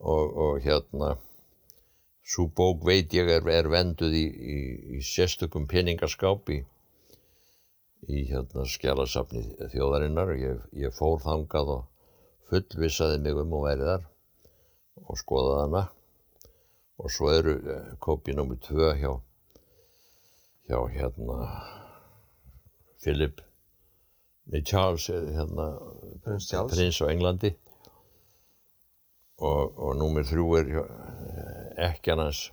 og, 0.00 0.24
og 0.34 0.64
hérna 0.64 1.14
svo 2.26 2.48
bók 2.50 2.84
veit 2.86 3.14
ég 3.14 3.30
er, 3.30 3.46
er 3.46 3.70
venduð 3.70 4.16
í, 4.18 4.26
í, 4.26 4.58
í 4.98 5.00
sérstökum 5.06 5.68
peningaskáp 5.70 6.50
í, 6.54 6.60
hérna 8.30 8.66
skjálasafni 8.66 9.44
þjóðarinnar 9.72 10.34
ég, 10.40 10.60
ég 10.74 10.94
fór 10.94 11.22
þangað 11.22 11.74
og 11.76 11.88
fullvissaði 12.50 13.22
mig 13.22 13.38
um 13.38 13.58
og 13.58 13.66
væri 13.68 13.88
þar 13.92 14.06
og 15.06 15.18
skoðaði 15.22 15.64
hana 15.64 15.84
og 17.00 17.12
svo 17.14 17.30
eru 17.32 17.56
eh, 17.62 17.92
kópi 18.02 18.34
nr. 18.34 18.56
2 18.66 18.94
hjá 19.00 19.12
hjá 20.66 20.80
hérna 20.96 21.79
Philip 23.00 23.40
nei 24.50 24.62
Charles 24.66 25.08
eh, 25.12 25.26
hérna 25.36 25.66
Prins 26.24 26.48
Charles. 26.50 26.74
prins 26.74 27.00
á 27.00 27.06
Englandi. 27.10 27.54
Og, 29.40 29.76
og 29.80 29.94
númer 29.96 30.26
þrjú 30.28 30.46
er 30.58 30.72
eh, 30.82 31.90
ekkjan 31.90 32.20
hans 32.20 32.50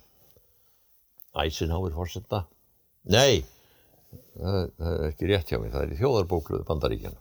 Eisenhower 1.38 1.92
fórsetta 1.94 2.46
nei 3.12 3.44
það, 4.38 4.70
það 4.78 4.92
er 4.94 5.04
ekki 5.10 5.28
rétt 5.28 5.52
hjá 5.52 5.60
mig 5.60 5.74
það 5.74 5.84
er 5.84 5.92
í 5.92 5.98
þjóðarbókluðu 6.00 6.68
bandaríkjana 6.68 7.20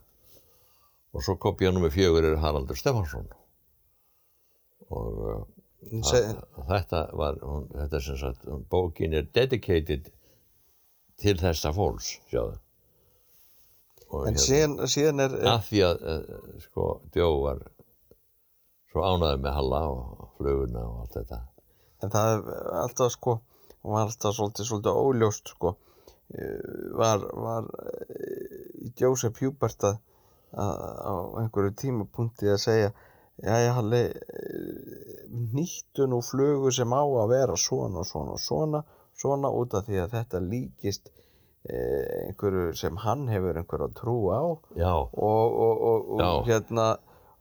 og 1.18 1.26
svo 1.26 1.36
kopja 1.42 1.74
nummer 1.74 1.92
fjögur 1.92 2.26
er 2.30 2.40
Haraldur 2.42 2.80
Stefansson 2.80 3.28
og 4.88 5.48
Se, 6.04 6.20
þetta 6.68 7.04
var 7.16 7.38
hún, 7.46 7.68
þetta 7.70 8.00
er 8.00 8.04
sem 8.04 8.18
sagt, 8.20 8.48
bókin 8.72 9.14
er 9.16 9.28
dedicated 9.36 10.10
til 11.22 11.36
þessa 11.40 11.70
fólks 11.76 12.16
sjáðu 12.32 12.58
en 14.08 14.38
hérna, 14.38 14.44
síðan, 14.44 14.78
síðan 14.94 15.26
er, 15.26 15.36
að 15.52 15.66
því 15.68 15.82
að 15.88 16.06
uh, 16.14 16.46
sko, 16.64 16.88
Djó 17.14 17.28
var 17.44 17.66
svo 18.92 19.04
ánæður 19.04 19.44
með 19.44 19.58
Halla 19.58 19.82
og 19.92 20.30
fluguna 20.38 20.86
og 20.88 21.04
allt 21.04 21.20
þetta. 21.20 21.42
En 22.06 22.14
það 22.14 22.32
er 22.38 22.72
alltaf 22.84 23.14
sko 23.18 23.36
og 23.38 23.94
var 23.94 24.08
alltaf 24.08 24.36
svolítið, 24.38 24.70
svolítið 24.70 25.02
óljóst 25.02 25.52
sko. 25.56 25.74
Eh, 26.28 26.72
var, 27.00 27.24
var 27.40 27.68
eh, 27.88 28.90
Joseph 29.00 29.40
Hubert 29.44 29.86
að, 29.88 30.00
á 30.52 31.14
einhverju 31.40 31.76
tímapunkti 31.80 32.50
að 32.52 32.64
segja 32.64 32.90
Jæja, 33.38 33.74
Halli, 33.78 34.02
eh, 34.10 35.26
nýttu 35.54 36.08
nú 36.10 36.24
flugu 36.26 36.72
sem 36.74 36.90
á 36.90 37.06
að 37.06 37.32
vera 37.36 37.56
svona 37.56 38.02
og 38.02 38.08
svona 38.10 38.34
og 38.34 38.42
svona, 38.42 38.82
svona 39.14 39.52
út 39.54 39.76
af 39.78 39.86
því 39.86 40.00
að 40.02 40.16
þetta 40.18 40.42
líkist 40.42 41.12
eh, 41.12 41.27
einhverju 41.68 42.72
sem 42.78 42.98
hann 43.04 43.28
hefur 43.32 43.60
einhverju 43.60 43.90
að 43.90 43.98
trú 43.98 44.16
á. 44.32 44.42
Já, 44.80 44.94
og, 44.94 45.12
og, 45.66 45.84
og, 45.90 46.08
og 46.16 46.22
Já. 46.22 46.32
hérna 46.52 46.88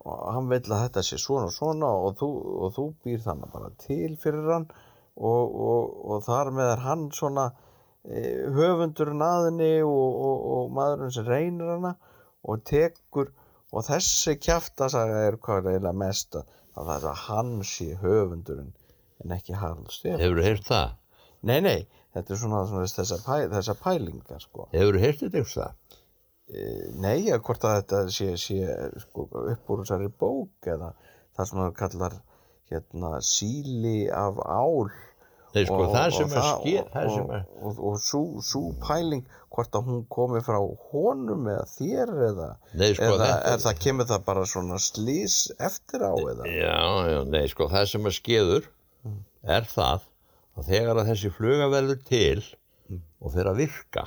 og 0.06 0.26
hann 0.36 0.50
vill 0.50 0.70
að 0.70 0.82
þetta 0.84 1.02
sé 1.02 1.18
svona 1.18 1.48
og 1.50 1.54
svona 1.54 1.88
og 1.90 2.18
þú, 2.20 2.28
og 2.66 2.74
þú 2.76 2.84
býr 3.04 3.22
þannig 3.24 3.54
bara 3.54 3.70
til 3.82 4.18
fyrir 4.22 4.52
hann. 4.52 4.68
Og, 5.16 5.56
og, 5.68 5.94
og 6.12 6.26
þar 6.26 6.52
með 6.54 6.72
er 6.74 6.84
hann 6.84 7.06
svona 7.16 7.46
e, 8.04 8.20
höfundurinn 8.52 9.24
aðinni 9.24 9.72
og, 9.86 10.18
og, 10.28 10.44
og 10.56 10.74
maðurinn 10.76 11.14
sem 11.14 11.26
reynir 11.26 11.72
hana 11.72 11.94
og 12.46 12.62
tekur. 12.68 13.32
Og 13.74 13.82
þessi 13.88 14.36
kjaftasaga 14.38 15.24
er 15.26 15.40
hvað 15.42 15.64
er 15.64 15.78
eiginlega 15.78 16.00
mest 16.04 16.36
að 16.38 16.52
það 16.76 16.92
er 16.98 17.08
að 17.10 17.24
hann 17.24 17.56
sé 17.66 17.88
höfundurinn 18.02 18.74
en 19.24 19.34
ekki 19.38 19.56
Harald 19.56 19.90
Stefán. 19.90 20.20
Hefur 20.22 20.42
þú 20.42 20.46
heyrt 20.50 20.68
það? 20.68 20.94
nei 21.46 21.60
nei, 21.62 21.80
þetta 22.16 22.34
er 22.34 22.40
svona, 22.42 22.62
svona 22.70 22.90
þessar 22.90 23.24
pæ, 23.26 23.34
þessa 23.52 23.76
pælingar 23.80 24.44
sko. 24.44 24.68
Hefur 24.72 24.96
þú 24.96 25.02
heyrt 25.04 25.24
þetta 25.24 25.42
eitthvað? 25.42 25.82
Nei, 27.02 27.26
að 27.34 27.42
hvort 27.42 27.64
að 27.66 27.80
þetta 27.80 28.00
sé, 28.14 28.28
sé 28.38 28.76
sko, 29.02 29.26
upp 29.42 29.72
úr 29.74 29.82
þessari 29.82 30.12
bók 30.14 30.68
eða 30.70 30.92
það 31.34 31.48
sem 31.50 31.60
það 31.62 31.74
kallar 31.80 32.20
hérna 32.70 33.18
síli 33.24 33.98
af 34.14 34.38
ál 34.46 34.86
Nei, 35.56 35.64
sko, 35.64 35.78
og, 35.86 35.92
það 35.94 36.10
sem 36.12 36.32
er 36.36 36.46
ske, 36.46 36.72
og, 36.82 36.88
það 36.92 37.12
og, 37.16 37.30
og, 37.64 37.78
og 37.88 38.00
sú, 38.04 38.20
sú 38.44 38.62
pæling 38.82 39.22
hvort 39.54 39.78
að 39.78 39.86
hún 39.88 40.02
komi 40.12 40.42
frá 40.44 40.58
honum 40.90 41.46
eða 41.48 41.64
þér 41.70 42.12
eða, 42.26 42.48
nei, 42.76 42.90
sko, 42.98 43.08
eða 43.14 43.30
er 43.52 43.62
það 43.64 43.80
kemur 43.86 44.10
það 44.10 44.26
bara 44.26 44.42
svona 44.50 44.80
slís 44.82 45.38
eftir 45.56 46.04
á 46.04 46.12
eða? 46.12 46.50
Já, 46.50 46.76
já, 47.08 47.18
nei, 47.32 47.46
sko, 47.52 47.70
það 47.72 47.88
sem 47.94 48.10
er 48.10 48.16
skeður 48.18 48.68
er 49.56 49.70
það 49.70 50.04
að 50.56 50.70
þegar 50.72 51.00
að 51.02 51.08
þessi 51.10 51.30
fluga 51.36 51.66
verður 51.72 51.98
til 52.08 52.44
og 53.20 53.32
fer 53.34 53.48
að 53.50 53.58
virka 53.64 54.04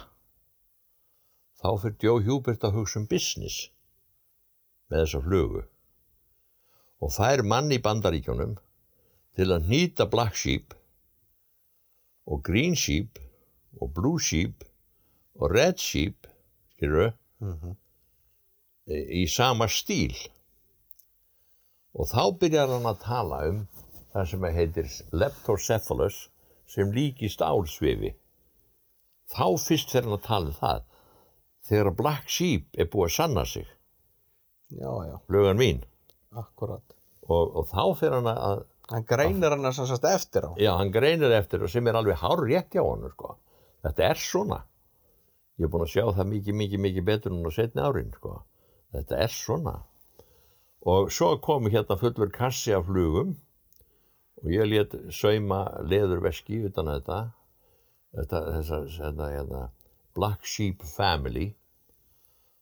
þá 1.60 1.68
fyrir 1.84 1.98
Joe 2.08 2.24
Hubert 2.26 2.64
að 2.66 2.78
hugsa 2.80 3.00
um 3.02 3.08
business 3.12 3.58
með 4.90 5.04
þessa 5.04 5.22
flugu 5.28 5.64
og 7.00 7.14
fær 7.16 7.44
mann 7.48 7.70
í 7.76 7.80
bandaríkjónum 7.86 8.56
til 9.38 9.50
að 9.56 9.68
nýta 9.72 10.08
Black 10.12 10.36
Sheep 10.40 10.74
og 12.30 12.42
Green 12.46 12.76
Sheep 12.76 13.20
og 13.80 13.94
Blue 13.96 14.20
Sheep 14.20 14.66
og 15.40 15.54
Red 15.56 15.78
Sheep 15.80 16.28
skilur 16.76 17.14
Mhm. 17.40 17.76
í 18.90 19.24
sama 19.32 19.68
stíl 19.72 20.16
og 21.96 22.08
þá 22.12 22.24
byrjar 22.42 22.68
hann 22.74 22.88
að 22.90 22.98
tala 23.06 23.38
um 23.48 23.62
það 24.14 24.26
sem 24.32 24.44
heitir 24.58 24.90
leptocephalus 25.22 26.18
sem 26.70 26.94
líkist 26.94 27.42
álsvifi. 27.42 28.14
Þá 29.30 29.48
fyrst 29.62 29.94
fer 29.94 30.06
hann 30.06 30.18
að 30.18 30.26
tala 30.28 30.52
um 30.52 30.58
það 30.60 30.86
þegar 31.70 31.96
Black 31.98 32.30
Sheep 32.32 32.80
er 32.80 32.90
búið 32.90 33.10
að 33.10 33.16
sanna 33.18 33.46
sig. 33.46 33.68
Já, 34.70 34.90
já, 35.06 35.16
lögan 35.34 35.60
mín. 35.60 35.84
Akkurat 36.38 36.96
og, 37.30 37.56
og 37.62 37.70
þá 37.70 37.84
fer 38.00 38.18
hann 38.18 38.30
að 38.34 38.66
Hann 38.90 39.06
greinir 39.06 39.54
hann 39.54 39.70
sem 39.74 39.86
sagt 39.86 40.06
eftir 40.10 40.48
á. 40.50 40.52
Já, 40.58 40.72
hann 40.80 40.90
greinir 40.90 41.30
eftir 41.38 41.62
og 41.62 41.70
sem 41.70 41.86
er 41.88 41.98
alveg 42.00 42.18
hár 42.18 42.42
rétt 42.42 42.74
hjá 42.74 42.82
hann 42.82 43.06
sko. 43.12 43.36
þetta 43.86 44.08
er 44.08 44.18
svona. 44.18 44.64
Ég 45.60 45.68
er 45.68 45.70
búin 45.70 45.86
að 45.86 45.92
sjá 45.94 46.06
það 46.18 46.32
mikið, 46.32 46.56
mikið, 46.62 46.82
mikið 46.86 47.06
betur 47.06 47.36
en 47.36 47.46
á 47.46 47.52
setni 47.54 47.84
árin 47.86 48.10
sko. 48.18 48.40
þetta 48.96 49.20
er 49.26 49.36
svona. 49.36 49.76
Og 50.90 51.12
svo 51.14 51.36
kom 51.38 51.70
hérna 51.70 52.00
fullur 52.02 52.34
kassi 52.34 52.74
af 52.74 52.88
flugum 52.90 53.36
og 54.40 54.52
ég 54.54 54.70
let 54.70 54.96
sauma 55.12 55.64
leðurveski 55.84 56.64
utan 56.70 56.92
að 56.92 57.00
þetta 57.00 57.20
þetta, 58.16 58.42
þessa, 58.58 58.80
þetta, 58.98 59.30
hérna, 59.34 59.64
Black 60.18 60.48
Sheep 60.48 60.86
Family 60.88 61.50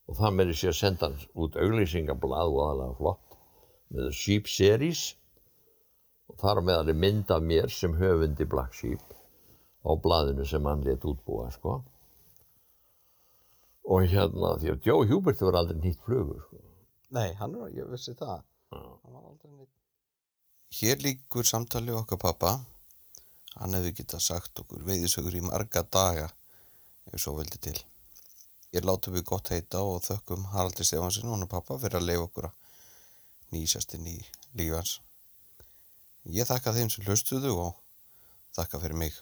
og 0.08 0.18
það 0.20 0.38
með 0.38 0.52
þessi 0.54 0.70
að 0.72 0.80
senda 0.80 1.10
hann 1.10 1.44
út 1.46 1.60
auglýsingablað 1.60 2.54
og 2.54 2.64
aðalega 2.66 2.98
flott 3.02 3.38
með 3.94 4.10
Sheep 4.20 4.50
Series 4.52 5.04
og 6.28 6.40
þar 6.42 6.64
meðal 6.68 6.92
er 6.92 7.00
mynd 7.06 7.32
af 7.32 7.46
mér 7.52 7.72
sem 7.74 7.96
höfundi 8.00 8.48
Black 8.50 8.76
Sheep 8.76 9.16
á 9.88 9.92
blaðinu 10.04 10.48
sem 10.48 10.66
hann 10.68 10.84
let 10.84 11.06
útbúa 11.08 11.48
sko. 11.56 11.80
og 13.88 14.04
hérna 14.12 14.58
því 14.60 14.74
að 14.74 14.88
Joe 14.90 15.08
Hubert 15.08 15.42
var 15.42 15.62
aldrei 15.62 15.80
nýtt 15.80 16.02
flugur 16.04 16.42
sko. 16.44 16.58
Nei, 17.16 17.32
hann 17.40 17.56
var, 17.56 17.70
ég 17.72 17.88
vissi 17.88 18.12
það 18.20 18.42
Já. 18.74 18.82
Hann 18.84 19.14
var 19.14 19.30
aldrei 19.30 19.52
neitt 19.54 19.72
Hér 20.68 21.00
líkur 21.00 21.46
samtali 21.48 21.94
okkar 21.96 22.20
pappa 22.20 22.58
Hann 23.58 23.74
hefði 23.74 23.94
getað 24.02 24.22
sagt 24.22 24.60
okkur 24.62 24.84
veiðisögur 24.86 25.38
í 25.40 25.42
marga 25.42 25.82
daga 25.82 26.28
ef 27.08 27.22
svo 27.24 27.34
veldi 27.38 27.58
til. 27.58 27.78
Ég 28.76 28.86
látum 28.86 29.16
við 29.16 29.24
gott 29.32 29.50
heita 29.54 29.82
og 29.82 30.04
þökkum 30.06 30.50
Haraldi 30.52 30.86
Stefansson 30.86 31.32
og 31.32 31.38
hann 31.38 31.50
pappa 31.50 31.80
fyrir 31.82 32.02
að 32.02 32.10
leifa 32.10 32.28
okkur 32.28 32.50
að 32.50 33.56
nýsast 33.56 33.96
inn 33.96 34.10
í 34.12 34.18
lífans 34.60 34.98
Ég 36.28 36.44
þakka 36.50 36.74
þeim 36.76 36.90
sem 36.92 37.06
hlustuðu 37.08 37.54
og 37.56 37.76
þakka 38.58 38.82
fyrir 38.84 39.00
mig 39.00 39.16